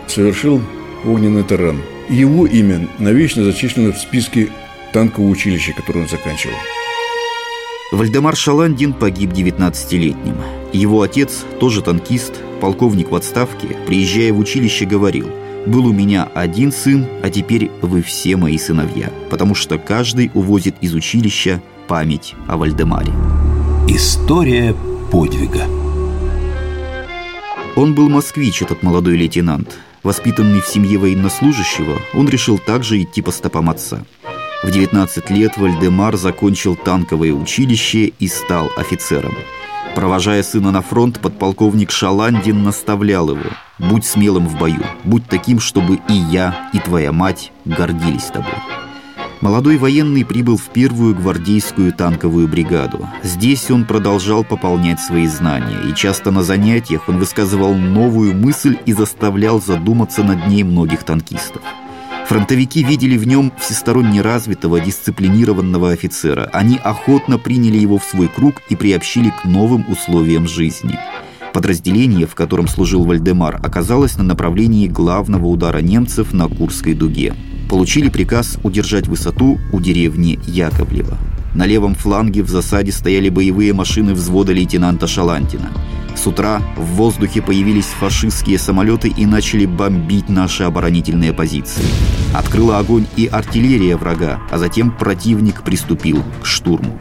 совершил 0.08 0.62
огненный 1.06 1.44
таран. 1.44 1.82
Его 2.10 2.46
имя 2.46 2.88
навечно 3.00 3.44
зачислено 3.44 3.94
в 3.94 3.98
списке 3.98 4.50
танкового 4.94 5.30
училища, 5.30 5.74
которое 5.74 6.02
он 6.02 6.08
заканчивал. 6.08 6.56
Вальдемар 7.94 8.36
Шаландин 8.36 8.92
погиб 8.92 9.34
19-летним. 9.34 10.36
Его 10.74 11.04
отец, 11.04 11.46
тоже 11.60 11.84
танкист, 11.84 12.34
полковник 12.60 13.12
в 13.12 13.16
отставке, 13.16 13.78
приезжая 13.86 14.34
в 14.34 14.40
училище, 14.40 14.86
говорил 14.86 15.30
«Был 15.68 15.86
у 15.86 15.94
меня 15.94 16.28
один 16.34 16.72
сын, 16.72 17.06
а 17.22 17.30
теперь 17.30 17.70
вы 17.84 18.02
все 18.02 18.36
мои 18.36 18.58
сыновья, 18.58 19.12
потому 19.30 19.54
что 19.54 19.78
каждый 19.78 20.32
увозит 20.34 20.76
из 20.82 20.96
училища 20.96 21.62
память 21.88 22.34
о 22.48 22.58
Вальдемаре». 22.58 23.14
История 23.88 24.76
подвига 25.12 25.68
Он 27.76 27.94
был 27.94 28.10
москвич, 28.10 28.64
этот 28.64 28.82
молодой 28.82 29.18
лейтенант. 29.18 29.78
Воспитанный 30.02 30.62
в 30.62 30.68
семье 30.68 30.98
военнослужащего, 30.98 32.00
он 32.16 32.28
решил 32.28 32.58
также 32.58 33.00
идти 33.00 33.22
по 33.22 33.30
стопам 33.30 33.70
отца– 33.70 34.04
в 34.64 34.72
19 34.72 35.30
лет 35.30 35.58
Вальдемар 35.58 36.16
закончил 36.16 36.76
танковое 36.76 37.34
училище 37.34 38.14
и 38.18 38.28
стал 38.28 38.70
офицером. 38.78 39.34
Провожая 39.94 40.42
сына 40.42 40.72
на 40.72 40.82
фронт, 40.82 41.20
подполковник 41.20 41.92
Шаландин 41.92 42.64
наставлял 42.64 43.30
его 43.30 43.52
«Будь 43.78 44.06
смелым 44.06 44.48
в 44.48 44.58
бою, 44.58 44.84
будь 45.04 45.28
таким, 45.28 45.60
чтобы 45.60 46.00
и 46.08 46.14
я, 46.14 46.70
и 46.74 46.80
твоя 46.80 47.12
мать 47.12 47.52
гордились 47.66 48.24
тобой». 48.24 48.54
Молодой 49.42 49.78
военный 49.78 50.24
прибыл 50.24 50.56
в 50.56 50.70
первую 50.70 51.14
гвардейскую 51.14 51.92
танковую 51.92 52.48
бригаду. 52.48 53.10
Здесь 53.24 53.70
он 53.70 53.84
продолжал 53.84 54.46
пополнять 54.46 55.02
свои 55.02 55.28
знания, 55.28 55.78
и 55.88 55.94
часто 55.94 56.32
на 56.32 56.44
занятиях 56.44 57.10
он 57.10 57.20
высказывал 57.20 57.76
новую 57.76 58.34
мысль 58.34 58.78
и 58.86 58.94
заставлял 58.94 59.62
задуматься 59.62 60.24
над 60.24 60.48
ней 60.48 60.64
многих 60.64 61.04
танкистов– 61.04 61.62
Фронтовики 62.28 62.84
видели 62.84 63.18
в 63.18 63.28
нем 63.28 63.52
всесторонне 63.60 64.22
развитого, 64.22 64.80
дисциплинированного 64.80 65.92
офицера. 65.92 66.50
Они 66.54 66.78
охотно 66.78 67.38
приняли 67.38 67.78
его 67.78 67.98
в 67.98 68.04
свой 68.04 68.28
круг 68.28 68.62
и 68.70 68.76
приобщили 68.76 69.30
к 69.30 69.46
новым 69.46 69.86
условиям 69.90 70.48
жизни. 70.48 70.98
Подразделение, 71.54 72.26
в 72.26 72.34
котором 72.34 72.68
служил 72.68 73.04
Вальдемар, 73.04 73.60
оказалось 73.64 74.18
на 74.18 74.24
направлении 74.24 74.88
главного 74.88 75.46
удара 75.46 75.80
немцев 75.80 76.34
на 76.34 76.48
Курской 76.48 76.94
дуге. 76.94 77.36
Получили 77.70 78.10
приказ 78.10 78.58
удержать 78.64 79.08
высоту 79.08 79.60
у 79.72 79.80
деревни 79.80 80.40
Яковлева. 80.48 81.18
На 81.54 81.66
левом 81.66 81.96
фланге 81.96 82.44
в 82.44 82.50
засаде 82.50 82.92
стояли 82.92 83.30
боевые 83.30 83.74
машины 83.74 84.14
взвода 84.14 84.54
лейтенанта 84.54 85.08
Шалантина– 85.08 85.72
с 86.16 86.28
утра 86.28 86.62
в 86.78 86.86
воздухе 86.96 87.42
появились 87.42 87.86
фашистские 87.86 88.58
самолеты 88.58 89.10
и 89.10 89.26
начали 89.26 89.66
бомбить 89.66 90.30
наши 90.30 90.64
оборонительные 90.64 91.34
позиции. 91.34 91.84
Открыла 92.34 92.80
огонь 92.80 93.08
и 93.16 93.26
артиллерия 93.26 93.98
врага, 93.98 94.40
а 94.50 94.58
затем 94.58 94.92
противник 94.92 95.64
приступил 95.64 96.24
к 96.42 96.46
штурму. 96.46 97.00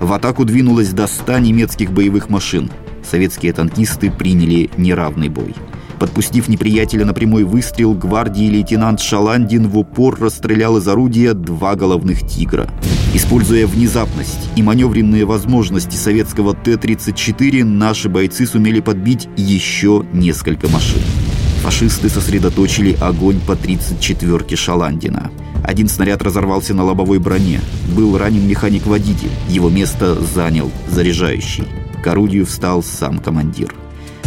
В 0.00 0.12
атаку 0.12 0.44
двинулось 0.44 0.90
до 0.90 1.06
100 1.06 1.38
немецких 1.38 1.92
боевых 1.92 2.28
машин. 2.28 2.70
Советские 3.08 3.52
танкисты 3.52 4.10
приняли 4.10 4.70
неравный 4.76 5.28
бой. 5.28 5.54
Подпустив 5.98 6.48
неприятеля 6.48 7.04
на 7.04 7.14
прямой 7.14 7.44
выстрел, 7.44 7.94
гвардии 7.94 8.48
лейтенант 8.48 9.00
Шаландин 9.00 9.68
в 9.68 9.78
упор 9.78 10.18
расстрелял 10.20 10.76
из 10.78 10.88
орудия 10.88 11.34
два 11.34 11.76
головных 11.76 12.26
«Тигра». 12.26 12.68
Используя 13.14 13.66
внезапность 13.66 14.50
и 14.56 14.62
маневренные 14.62 15.24
возможности 15.24 15.96
советского 15.96 16.54
Т-34, 16.54 17.62
наши 17.62 18.08
бойцы 18.08 18.44
сумели 18.44 18.80
подбить 18.80 19.28
еще 19.36 20.04
несколько 20.12 20.68
машин. 20.68 21.00
Фашисты 21.62 22.08
сосредоточили 22.08 22.96
огонь 23.00 23.40
по 23.40 23.52
34-ке 23.52 24.56
Шаландина. 24.56 25.30
Один 25.62 25.88
снаряд 25.88 26.20
разорвался 26.22 26.74
на 26.74 26.84
лобовой 26.84 27.18
броне. 27.18 27.60
Был 27.96 28.18
ранен 28.18 28.46
механик-водитель. 28.46 29.30
Его 29.48 29.70
место 29.70 30.14
занял 30.34 30.70
заряжающий. 30.88 31.64
К 32.02 32.08
орудию 32.08 32.44
встал 32.44 32.82
сам 32.82 33.18
командир. 33.18 33.74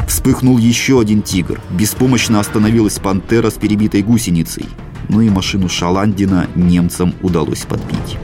Вспыхнул 0.08 0.58
еще 0.58 1.00
один 1.00 1.22
«Тигр». 1.22 1.62
Беспомощно 1.70 2.40
остановилась 2.40 2.98
«Пантера» 2.98 3.50
с 3.50 3.56
перебитой 3.56 4.02
гусеницей. 4.04 4.66
Ну 5.10 5.22
и 5.22 5.30
машину 5.30 5.70
Шаландина 5.70 6.48
немцам 6.56 7.14
удалось 7.22 7.66
подбить. 7.66 8.18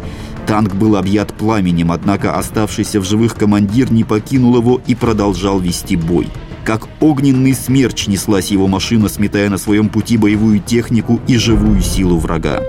Танк 0.47 0.75
был 0.75 0.95
объят 0.95 1.33
пламенем, 1.33 1.91
однако 1.91 2.37
оставшийся 2.37 2.99
в 2.99 3.05
живых 3.05 3.35
командир 3.35 3.91
не 3.91 4.03
покинул 4.03 4.57
его 4.57 4.81
и 4.87 4.95
продолжал 4.95 5.59
вести 5.59 5.95
бой. 5.95 6.27
Как 6.65 6.87
огненный 7.01 7.53
смерч 7.53 8.07
неслась 8.07 8.49
его 8.49 8.67
машина, 8.67 9.09
сметая 9.09 9.49
на 9.49 9.57
своем 9.57 9.89
пути 9.89 10.17
боевую 10.17 10.59
технику 10.59 11.19
и 11.27 11.37
живую 11.37 11.81
силу 11.81 12.17
врага. 12.17 12.61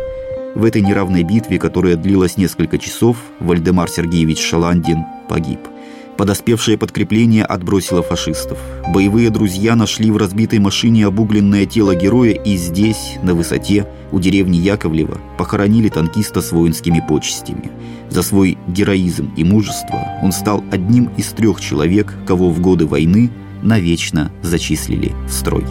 В 0.56 0.64
этой 0.64 0.82
неравной 0.82 1.22
битве, 1.22 1.58
которая 1.58 1.96
длилась 1.96 2.36
несколько 2.36 2.78
часов, 2.78 3.16
Вальдемар 3.40 3.88
Сергеевич 3.88 4.40
Шаландин 4.40 5.04
погиб. 5.28 5.60
Подоспевшее 6.16 6.78
подкрепление 6.78 7.44
отбросило 7.44 8.02
фашистов. 8.02 8.58
Боевые 8.88 9.30
друзья 9.30 9.74
нашли 9.74 10.10
в 10.10 10.16
разбитой 10.16 10.60
машине 10.60 11.06
обугленное 11.06 11.66
тело 11.66 11.94
героя 11.94 12.32
и 12.32 12.56
здесь, 12.56 13.16
на 13.22 13.34
высоте, 13.34 13.86
у 14.12 14.20
деревни 14.20 14.58
Яковлева, 14.58 15.20
похоронили 15.38 15.88
танкиста 15.88 16.40
с 16.40 16.52
воинскими 16.52 17.02
почестями. 17.08 17.72
За 18.10 18.22
свой 18.22 18.56
героизм 18.68 19.32
и 19.36 19.42
мужество 19.42 20.00
он 20.22 20.30
стал 20.30 20.62
одним 20.70 21.10
из 21.16 21.28
трех 21.28 21.60
человек, 21.60 22.14
кого 22.26 22.50
в 22.50 22.60
годы 22.60 22.86
войны 22.86 23.30
навечно 23.62 24.30
зачислили 24.42 25.12
в 25.26 25.32
строй. 25.32 25.64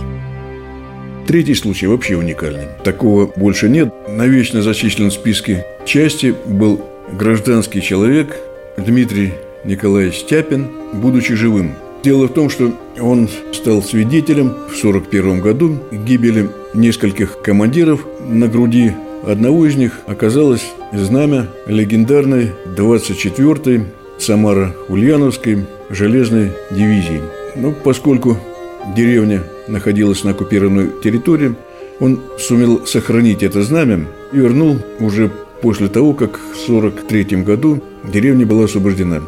Третий 1.26 1.56
случай 1.56 1.88
вообще 1.88 2.18
уникальный. 2.18 2.68
Такого 2.84 3.32
больше 3.38 3.70
нет. 3.70 3.94
Навечно 4.10 4.62
зачислен 4.62 5.10
в 5.10 5.14
списке 5.14 5.66
части 5.86 6.36
был 6.46 6.82
гражданский 7.18 7.82
человек 7.82 8.36
Дмитрий 8.76 9.32
Николай 9.66 10.12
Стяпин, 10.12 10.68
будучи 10.94 11.36
живым. 11.36 11.74
Дело 12.04 12.28
в 12.28 12.34
том, 12.34 12.50
что 12.50 12.74
он 13.00 13.30
стал 13.54 13.82
свидетелем 13.82 14.50
в 14.50 14.76
1941 14.76 15.40
году 15.40 15.78
гибели 15.92 16.50
нескольких 16.74 17.42
командиров. 17.42 18.06
На 18.28 18.48
груди 18.48 18.92
одного 19.26 19.66
из 19.66 19.76
них 19.76 20.02
оказалось 20.06 20.66
знамя 20.92 21.48
легендарной 21.66 22.52
24-й 22.76 23.86
Самара-Ульяновской 24.20 25.66
железной 25.90 26.52
дивизии. 26.72 27.22
Но 27.56 27.70
ну, 27.70 27.76
поскольку 27.84 28.38
деревня 28.96 29.44
находилась 29.68 30.26
на 30.26 30.32
оккупированной 30.32 30.90
территории, 31.02 31.56
он 32.02 32.20
сумел 32.38 32.86
сохранить 32.86 33.44
это 33.44 33.64
знамя 33.64 34.08
и 34.34 34.38
вернул 34.38 34.78
уже 35.00 35.32
после 35.62 35.88
того, 35.88 36.14
как 36.14 36.38
в 36.38 36.70
1943 36.70 37.44
году 37.44 37.82
деревня 38.04 38.46
была 38.46 38.66
освобождена. 38.66 39.22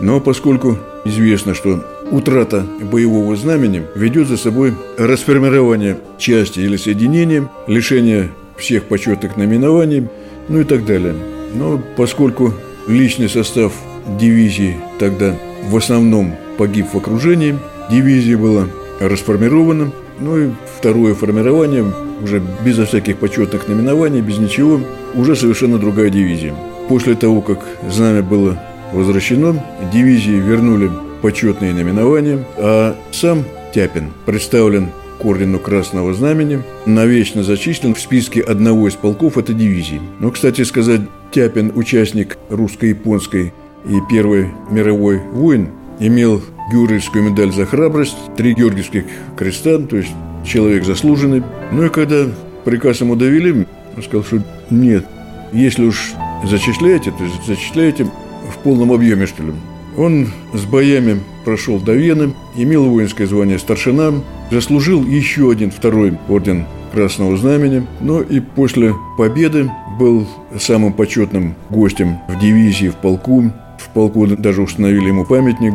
Но 0.00 0.20
поскольку 0.20 0.78
известно, 1.04 1.54
что 1.54 1.84
утрата 2.10 2.64
боевого 2.80 3.36
знамени 3.36 3.82
ведет 3.94 4.28
за 4.28 4.36
собой 4.36 4.74
расформирование 4.96 5.98
части 6.18 6.60
или 6.60 6.76
соединения, 6.76 7.48
лишение 7.66 8.30
всех 8.56 8.84
почетных 8.84 9.36
наименований, 9.36 10.08
ну 10.48 10.60
и 10.60 10.64
так 10.64 10.84
далее. 10.84 11.14
Но 11.54 11.80
поскольку 11.96 12.54
личный 12.86 13.28
состав 13.28 13.72
дивизии 14.18 14.76
тогда 14.98 15.34
в 15.68 15.76
основном 15.76 16.34
погиб 16.56 16.86
в 16.92 16.96
окружении, 16.96 17.58
дивизия 17.90 18.36
была 18.36 18.66
расформирована, 19.00 19.92
ну 20.18 20.38
и 20.38 20.48
второе 20.78 21.14
формирование, 21.14 21.84
уже 22.22 22.42
безо 22.64 22.86
всяких 22.86 23.18
почетных 23.18 23.68
наименований, 23.68 24.20
без 24.20 24.38
ничего, 24.38 24.80
уже 25.14 25.36
совершенно 25.36 25.78
другая 25.78 26.10
дивизия. 26.10 26.54
После 26.88 27.14
того, 27.14 27.42
как 27.42 27.64
знамя 27.88 28.22
было 28.22 28.58
возвращено, 28.92 29.62
дивизии 29.92 30.30
вернули 30.32 30.90
почетные 31.22 31.72
наименования, 31.72 32.44
а 32.56 32.96
сам 33.12 33.44
Тяпин 33.74 34.12
представлен 34.26 34.88
к 35.20 35.24
ордену 35.24 35.58
Красного 35.58 36.14
Знамени, 36.14 36.62
навечно 36.86 37.42
зачислен 37.42 37.94
в 37.94 38.00
списке 38.00 38.40
одного 38.40 38.88
из 38.88 38.94
полков 38.94 39.36
этой 39.36 39.54
дивизии. 39.54 40.00
Но, 40.20 40.30
кстати 40.30 40.62
сказать, 40.62 41.00
Тяпин– 41.32 41.72
участник 41.74 42.38
русско-японской 42.48 43.52
и 43.84 43.98
Первой 44.08 44.50
мировой 44.70 45.18
войн, 45.18 45.70
имел 45.98 46.40
Георгиевскую 46.70 47.24
медаль 47.24 47.52
за 47.52 47.66
храбрость, 47.66 48.16
три 48.36 48.54
Георгиевских 48.54 49.04
креста, 49.36 49.78
то 49.78 49.96
есть 49.96 50.10
человек 50.44 50.84
заслуженный. 50.84 51.42
Ну 51.72 51.86
и 51.86 51.88
когда 51.88 52.26
приказ 52.64 53.00
ему 53.00 53.16
довели, 53.16 53.66
он 53.96 54.02
сказал, 54.02 54.24
что 54.24 54.42
нет, 54.70 55.04
если 55.52 55.84
уж 55.84 56.12
зачисляете, 56.44 57.10
то 57.10 57.24
зачисляете 57.46 58.06
в 58.50 58.58
полном 58.58 58.92
объеме, 58.92 59.26
что 59.26 59.42
ли. 59.42 59.52
Он 59.96 60.28
с 60.52 60.64
боями 60.64 61.20
прошел 61.44 61.80
до 61.80 61.92
Вены, 61.94 62.32
имел 62.56 62.84
воинское 62.84 63.26
звание 63.26 63.58
старшина, 63.58 64.12
заслужил 64.50 65.04
еще 65.04 65.50
один 65.50 65.70
второй 65.70 66.16
орден 66.28 66.66
Красного 66.92 67.36
Знамени, 67.36 67.86
но 68.00 68.22
и 68.22 68.40
после 68.40 68.94
победы 69.16 69.70
был 69.98 70.26
самым 70.58 70.92
почетным 70.92 71.54
гостем 71.70 72.18
в 72.28 72.38
дивизии, 72.38 72.88
в 72.88 72.96
полку. 72.96 73.50
В 73.78 73.88
полку 73.92 74.26
даже 74.26 74.62
установили 74.62 75.08
ему 75.08 75.24
памятник. 75.24 75.74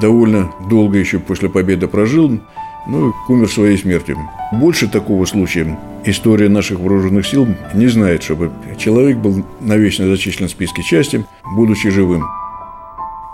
Довольно 0.00 0.50
долго 0.68 0.98
еще 0.98 1.18
после 1.18 1.48
победы 1.48 1.86
прожил, 1.88 2.40
ну, 2.86 3.12
умер 3.28 3.48
своей 3.48 3.78
смертью. 3.78 4.18
Больше 4.52 4.88
такого 4.88 5.24
случая 5.24 5.78
история 6.04 6.48
наших 6.48 6.80
вооруженных 6.80 7.26
сил 7.26 7.46
не 7.74 7.88
знает, 7.88 8.22
чтобы 8.22 8.52
человек 8.78 9.18
был 9.18 9.44
навечно 9.60 10.06
зачислен 10.06 10.48
в 10.48 10.50
списке 10.50 10.82
части, 10.82 11.24
будучи 11.56 11.90
живым. 11.90 12.24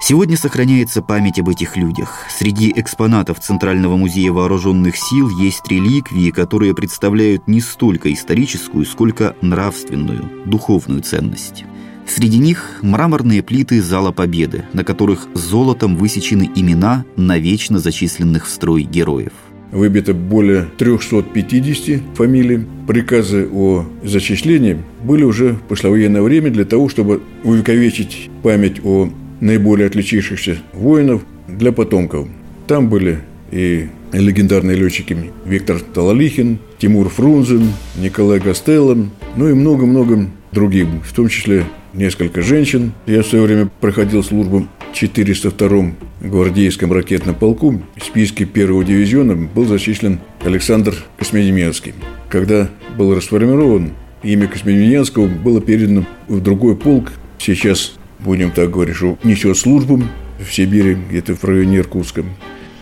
Сегодня 0.03 0.37
сохраняется 0.37 1.03
память 1.03 1.39
об 1.39 1.51
этих 1.51 1.77
людях. 1.77 2.27
Среди 2.31 2.73
экспонатов 2.75 3.39
Центрального 3.39 3.97
музея 3.97 4.33
вооруженных 4.33 4.97
сил 4.97 5.29
есть 5.29 5.69
реликвии, 5.69 6.31
которые 6.31 6.75
представляют 6.75 7.47
не 7.47 7.61
столько 7.61 8.11
историческую, 8.11 8.87
сколько 8.87 9.37
нравственную, 9.43 10.25
духовную 10.47 11.03
ценность. 11.03 11.65
Среди 12.09 12.39
них 12.39 12.81
мраморные 12.83 13.43
плиты 13.43 13.81
Зала 13.83 14.11
Победы, 14.11 14.65
на 14.73 14.85
которых 14.85 15.29
золотом 15.35 15.97
высечены 15.97 16.51
имена 16.57 17.05
навечно 17.17 17.79
зачисленных 17.79 18.47
в 18.47 18.51
строй 18.51 18.83
героев. 18.83 19.33
Выбито 19.73 20.15
более 20.15 20.67
350 20.79 22.03
фамилий. 22.15 22.61
Приказы 22.89 23.49
о 23.53 23.85
зачислении 24.03 24.79
были 25.05 25.25
уже 25.25 25.55
в 25.55 25.61
послевоенное 25.63 26.23
время 26.23 26.51
для 26.51 26.65
того, 26.65 26.89
чтобы 26.89 27.21
увековечить 27.45 28.31
память 28.43 28.85
о 28.85 29.11
наиболее 29.41 29.87
отличившихся 29.87 30.59
воинов 30.73 31.23
для 31.49 31.73
потомков. 31.73 32.29
Там 32.67 32.89
были 32.89 33.21
и 33.51 33.89
легендарные 34.13 34.77
летчики 34.77 35.17
Виктор 35.45 35.81
Талалихин, 35.81 36.59
Тимур 36.79 37.09
Фрунзен, 37.09 37.73
Николай 37.97 38.41
Гастелло, 38.41 38.97
ну 39.37 39.49
и 39.49 39.55
много-много 39.55 40.29
других, 40.53 40.87
в 41.05 41.13
том 41.13 41.29
числе 41.29 41.65
несколько 41.93 42.43
женщин. 42.43 42.93
Я 43.07 43.23
в 43.23 43.27
свое 43.27 43.45
время 43.45 43.71
проходил 43.81 44.23
службу 44.23 44.67
в 44.93 44.95
402-м 44.95 45.97
гвардейском 46.21 46.93
ракетном 46.93 47.35
полку. 47.35 47.83
В 47.97 48.05
списке 48.05 48.45
первого 48.45 48.85
дивизиона 48.85 49.37
был 49.37 49.67
зачислен 49.67 50.21
Александр 50.45 50.95
Космедемьянский. 51.19 51.95
Когда 52.29 52.69
был 52.97 53.15
расформирован, 53.15 53.91
имя 54.23 54.47
Космедемьянского 54.49 55.27
было 55.27 55.61
передано 55.61 56.07
в 56.29 56.41
другой 56.41 56.77
полк. 56.77 57.13
Сейчас 57.39 57.95
будем 58.19 58.51
так 58.51 58.71
говорить, 58.71 58.97
что 58.97 59.19
несет 59.25 59.57
службу 59.57 60.03
в 60.39 60.53
Сибири, 60.53 60.97
где-то 61.09 61.35
в 61.35 61.45
районе 61.45 61.79
Иркутска. 61.79 62.25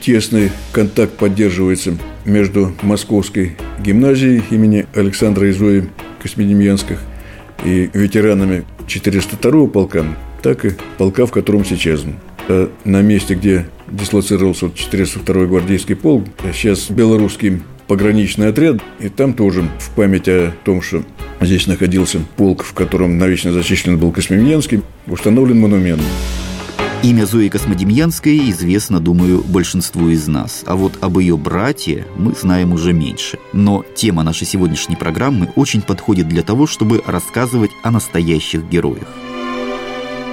Тесный 0.01 0.51
контакт 0.73 1.17
поддерживается 1.17 1.97
между 2.25 2.73
Московской 2.83 3.57
гимназией 3.85 4.43
имени 4.51 4.87
Александра 4.95 5.51
Изои 5.51 5.89
Космедемьянских 6.23 6.99
и 7.65 7.91
ветеранами 7.93 8.65
402-го 8.87 9.67
полка, 9.67 10.05
так 10.43 10.65
и 10.65 10.73
полка, 10.97 11.27
в 11.27 11.31
котором 11.31 11.65
сейчас. 11.65 12.05
А 12.49 12.71
на 12.85 13.03
месте, 13.03 13.35
где 13.35 13.67
дислоцировался 13.91 14.67
402-й 14.67 15.47
гвардейский 15.47 15.97
полк, 15.97 16.25
сейчас 16.53 16.91
белорусский 16.91 17.63
пограничный 17.87 18.49
отряд, 18.49 18.77
и 19.01 19.09
там 19.09 19.33
тоже 19.33 19.69
в 19.79 19.91
память 19.91 20.29
о 20.29 20.53
том, 20.65 20.83
что 20.83 21.03
здесь 21.41 21.67
находился 21.67 22.21
полк, 22.37 22.63
в 22.63 22.75
котором 22.75 23.19
навечно 23.19 23.53
зачислен 23.53 23.99
был 23.99 24.13
Космемьянский, 24.13 24.83
установлен 25.07 25.59
монумент. 25.59 26.03
Имя 27.01 27.27
Зои 27.27 27.49
Космодемьянской 27.49 28.51
известно, 28.51 28.99
думаю, 28.99 29.45
большинству 29.45 30.09
из 30.09 30.27
нас, 30.27 30.65
а 30.67 30.75
вот 30.75 30.99
об 31.01 31.19
ее 31.19 31.37
брате 31.37 32.07
мы 32.17 32.33
знаем 32.33 32.73
уже 32.73 32.93
меньше. 32.93 33.39
Но 33.53 33.85
тема 33.95 34.25
нашей 34.25 34.49
сегодняшней 34.49 34.97
программы 34.97 35.49
очень 35.55 35.81
подходит 35.81 36.29
для 36.29 36.43
того, 36.43 36.67
чтобы 36.67 37.01
рассказывать 37.07 37.71
о 37.85 37.93
настоящих 37.93 38.69
героях. 38.69 39.07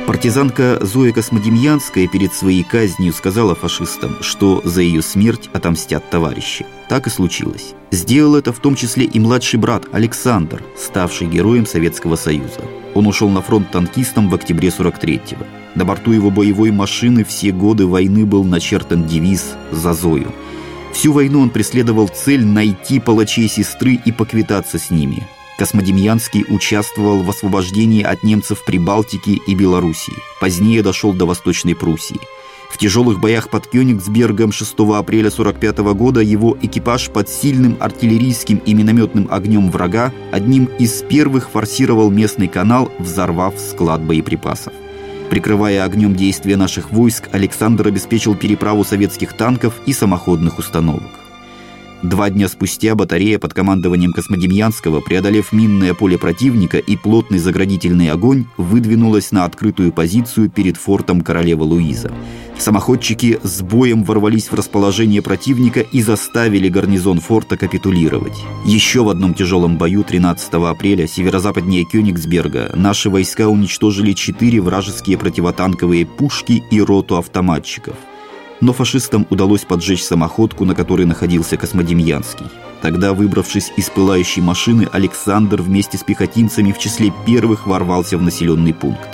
Партизанка 0.07 0.77
Зоя 0.81 1.11
Космодемьянская 1.11 2.07
перед 2.07 2.31
своей 2.31 2.63
казнью 2.63 3.11
сказала 3.11 3.55
фашистам, 3.55 4.17
что 4.21 4.61
за 4.63 4.81
ее 4.81 5.01
смерть 5.01 5.49
отомстят 5.51 6.07
товарищи. 6.11 6.63
Так 6.87 7.07
и 7.07 7.09
случилось. 7.09 7.73
Сделал 7.89 8.35
это 8.35 8.53
в 8.53 8.59
том 8.59 8.75
числе 8.75 9.05
и 9.05 9.19
младший 9.19 9.59
брат 9.59 9.85
Александр, 9.91 10.63
ставший 10.77 11.25
героем 11.25 11.65
Советского 11.65 12.17
Союза. 12.17 12.61
Он 12.93 13.07
ушел 13.07 13.29
на 13.29 13.41
фронт 13.41 13.71
танкистом 13.71 14.29
в 14.29 14.35
октябре 14.35 14.69
43-го. 14.69 15.43
На 15.73 15.85
борту 15.85 16.11
его 16.11 16.29
боевой 16.29 16.69
машины 16.69 17.23
все 17.23 17.51
годы 17.51 17.87
войны 17.87 18.27
был 18.27 18.43
начертан 18.43 19.07
девиз 19.07 19.55
«За 19.71 19.93
Зою». 19.93 20.31
Всю 20.93 21.13
войну 21.13 21.41
он 21.41 21.49
преследовал 21.49 22.07
цель 22.09 22.45
найти 22.45 22.99
палачей 22.99 23.49
сестры 23.49 23.99
и 24.05 24.11
поквитаться 24.11 24.77
с 24.77 24.91
ними. 24.91 25.23
Космодемьянский 25.57 26.45
участвовал 26.49 27.23
в 27.23 27.29
освобождении 27.29 28.03
от 28.03 28.23
немцев 28.23 28.63
Прибалтики 28.65 29.41
и 29.47 29.55
Белоруссии. 29.55 30.13
Позднее 30.39 30.83
дошел 30.83 31.13
до 31.13 31.25
Восточной 31.25 31.75
Пруссии. 31.75 32.19
В 32.69 32.77
тяжелых 32.77 33.21
боях 33.21 33.49
под 33.49 33.67
Кёнигсбергом 33.67 34.51
6 34.51 34.73
апреля 34.73 35.29
1945 35.29 35.77
года 35.95 36.19
его 36.19 36.57
экипаж 36.61 37.09
под 37.09 37.29
сильным 37.29 37.77
артиллерийским 37.79 38.57
и 38.57 38.73
минометным 38.73 39.29
огнем 39.31 39.71
врага 39.71 40.11
одним 40.33 40.65
из 40.77 41.01
первых 41.03 41.49
форсировал 41.51 42.09
местный 42.09 42.49
канал, 42.49 42.91
взорвав 42.99 43.53
склад 43.57 44.01
боеприпасов. 44.01 44.73
Прикрывая 45.29 45.85
огнем 45.85 46.15
действия 46.15 46.57
наших 46.57 46.91
войск, 46.91 47.29
Александр 47.31 47.87
обеспечил 47.87 48.35
переправу 48.35 48.83
советских 48.83 49.33
танков 49.33 49.75
и 49.85 49.93
самоходных 49.93 50.59
установок. 50.59 51.24
Два 52.03 52.29
дня 52.29 52.47
спустя 52.47 52.93
батарея 52.93 53.39
под 53.39 53.53
командованием 53.53 54.13
Космодемьянского, 54.13 54.99
преодолев 54.99 55.51
минное 55.51 55.93
поле 55.93 56.17
противника 56.17 56.77
и 56.77 56.95
плотный 56.95 57.39
заградительный 57.39 58.11
огонь, 58.11 58.45
выдвинулась 58.57 59.31
на 59.31 59.45
открытую 59.45 59.91
позицию 59.91 60.49
перед 60.49 60.77
фортом 60.77 61.21
Королева 61.21 61.63
Луиза. 61.63 62.11
Самоходчики 62.57 63.39
с 63.43 63.61
боем 63.61 64.03
ворвались 64.03 64.51
в 64.51 64.53
расположение 64.53 65.21
противника 65.21 65.81
и 65.81 66.01
заставили 66.01 66.69
гарнизон 66.69 67.19
форта 67.19 67.57
капитулировать. 67.57 68.37
Еще 68.65 69.03
в 69.03 69.09
одном 69.09 69.33
тяжелом 69.33 69.77
бою 69.77 70.03
13 70.03 70.53
апреля 70.53 71.07
северо-западнее 71.07 71.85
Кёнигсберга 71.85 72.71
наши 72.75 73.09
войска 73.09 73.47
уничтожили 73.47 74.13
четыре 74.13 74.61
вражеские 74.61 75.17
противотанковые 75.17 76.05
пушки 76.05 76.63
и 76.69 76.81
роту 76.81 77.17
автоматчиков– 77.17 77.95
но 78.61 78.73
фашистам 78.73 79.27
удалось 79.29 79.65
поджечь 79.65 80.03
самоходку, 80.03 80.65
на 80.65 80.75
которой 80.75 81.05
находился 81.05 81.57
Космодемьянский. 81.57 82.45
Тогда, 82.81 83.13
выбравшись 83.13 83.71
из 83.77 83.89
пылающей 83.89 84.41
машины, 84.41 84.87
Александр 84.91 85.61
вместе 85.61 85.97
с 85.97 86.03
пехотинцами 86.03 86.71
в 86.71 86.79
числе 86.79 87.11
первых 87.25 87.67
ворвался 87.67 88.17
в 88.17 88.21
населенный 88.21 88.73
пункт. 88.73 89.09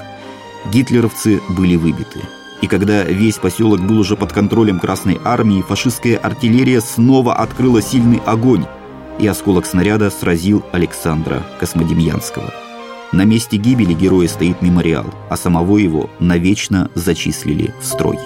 Гитлеровцы 0.72 1.42
были 1.50 1.76
выбиты. 1.76 2.20
И 2.62 2.68
когда 2.68 3.04
весь 3.04 3.38
поселок 3.38 3.82
был 3.82 4.00
уже 4.00 4.16
под 4.16 4.32
контролем 4.34 4.80
Красной 4.80 5.20
Армии, 5.24 5.64
фашистская 5.68 6.18
артиллерия 6.18 6.80
снова 6.80 7.34
открыла 7.34 7.82
сильный 7.82 8.22
огонь, 8.26 8.66
и 9.20 9.28
осколок 9.28 9.66
снаряда 9.66 10.12
сразил 10.12 10.64
Александра 10.72 11.44
Космодемьянского. 11.60 12.54
На 13.12 13.26
месте 13.26 13.58
гибели 13.58 13.94
героя 13.94 14.28
стоит 14.28 14.62
мемориал, 14.62 15.06
а 15.30 15.38
самого 15.38 15.78
его 15.78 16.10
навечно 16.20 16.90
зачислили 16.96 17.74
в 17.82 17.86
строй 17.86 18.18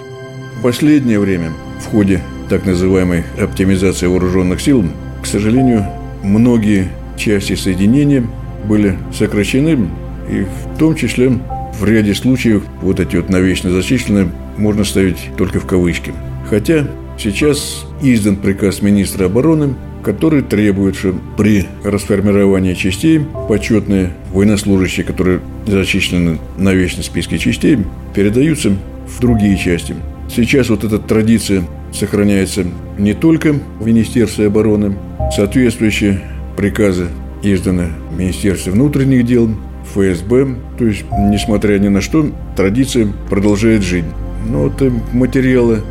последнее 0.61 1.19
время 1.19 1.51
в 1.81 1.85
ходе 1.87 2.21
так 2.49 2.65
называемой 2.65 3.23
оптимизации 3.39 4.07
вооруженных 4.07 4.61
сил, 4.61 4.85
к 5.21 5.25
сожалению, 5.25 5.85
многие 6.23 6.89
части 7.17 7.55
соединения 7.55 8.23
были 8.65 8.97
сокращены, 9.13 9.89
и 10.29 10.43
в 10.43 10.77
том 10.77 10.95
числе 10.95 11.39
в 11.79 11.85
ряде 11.85 12.13
случаев 12.13 12.63
вот 12.81 12.99
эти 12.99 13.15
вот 13.15 13.29
навечно 13.29 13.69
зачисленные 13.71 14.31
можно 14.57 14.83
ставить 14.83 15.17
только 15.37 15.59
в 15.59 15.65
кавычки. 15.65 16.13
Хотя 16.49 16.87
сейчас 17.17 17.85
издан 18.01 18.37
приказ 18.37 18.81
министра 18.81 19.25
обороны, 19.25 19.75
который 20.03 20.43
требует, 20.43 20.95
что 20.95 21.15
при 21.35 21.65
расформировании 21.83 22.75
частей 22.75 23.21
почетные 23.49 24.13
военнослужащие, 24.31 25.03
которые 25.03 25.41
зачислены 25.65 26.37
на 26.57 26.73
вечном 26.73 27.03
списке 27.03 27.39
частей, 27.39 27.79
передаются 28.13 28.75
в 29.07 29.19
другие 29.19 29.57
части. 29.57 29.95
Сейчас 30.33 30.69
вот 30.69 30.83
эта 30.83 30.99
традиция 30.99 31.63
сохраняется 31.93 32.65
не 32.97 33.13
только 33.13 33.53
в 33.79 33.85
Министерстве 33.85 34.47
обороны. 34.47 34.97
Соответствующие 35.35 36.21
приказы 36.57 37.07
изданы 37.41 37.89
в 38.11 38.17
Министерстве 38.17 38.71
внутренних 38.71 39.25
дел, 39.25 39.49
ФСБ. 39.93 40.55
То 40.77 40.85
есть, 40.85 41.05
несмотря 41.11 41.77
ни 41.79 41.87
на 41.87 42.01
что, 42.01 42.31
традиция 42.55 43.07
продолжает 43.29 43.83
жить. 43.83 44.05
Но 44.47 44.63
вот 44.63 44.81
материалы 45.13 45.81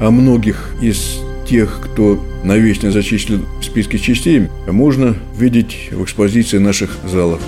о 0.00 0.10
многих 0.10 0.74
из 0.80 1.20
тех, 1.46 1.80
кто 1.82 2.22
навечно 2.44 2.90
зачислен 2.90 3.46
в 3.60 3.64
списке 3.64 3.98
частей, 3.98 4.48
можно 4.66 5.16
видеть 5.38 5.90
в 5.92 6.04
экспозиции 6.04 6.58
наших 6.58 6.98
залов. 7.04 7.40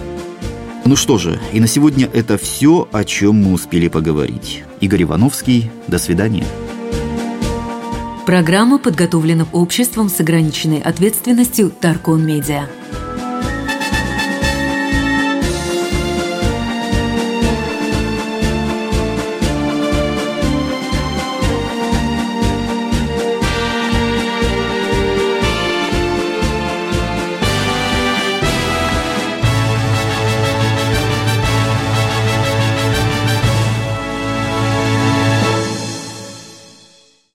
Ну 0.90 0.96
что 0.96 1.18
же, 1.18 1.38
и 1.53 1.61
на 1.61 1.68
сегодня 1.68 2.11
это 2.12 2.37
все, 2.37 2.88
о 2.90 3.05
чем 3.05 3.37
мы 3.37 3.53
успели 3.53 3.87
поговорить. 3.87 4.64
Игорь 4.81 5.05
Ивановский, 5.05 5.70
до 5.87 6.00
свидания. 6.00 6.44
Программа 8.26 8.76
подготовлена 8.81 9.46
обществом 9.53 10.09
с 10.09 10.18
ограниченной 10.18 10.81
ответственностью 10.81 11.70
Таркон 11.70 12.26
Медиа. 12.26 12.64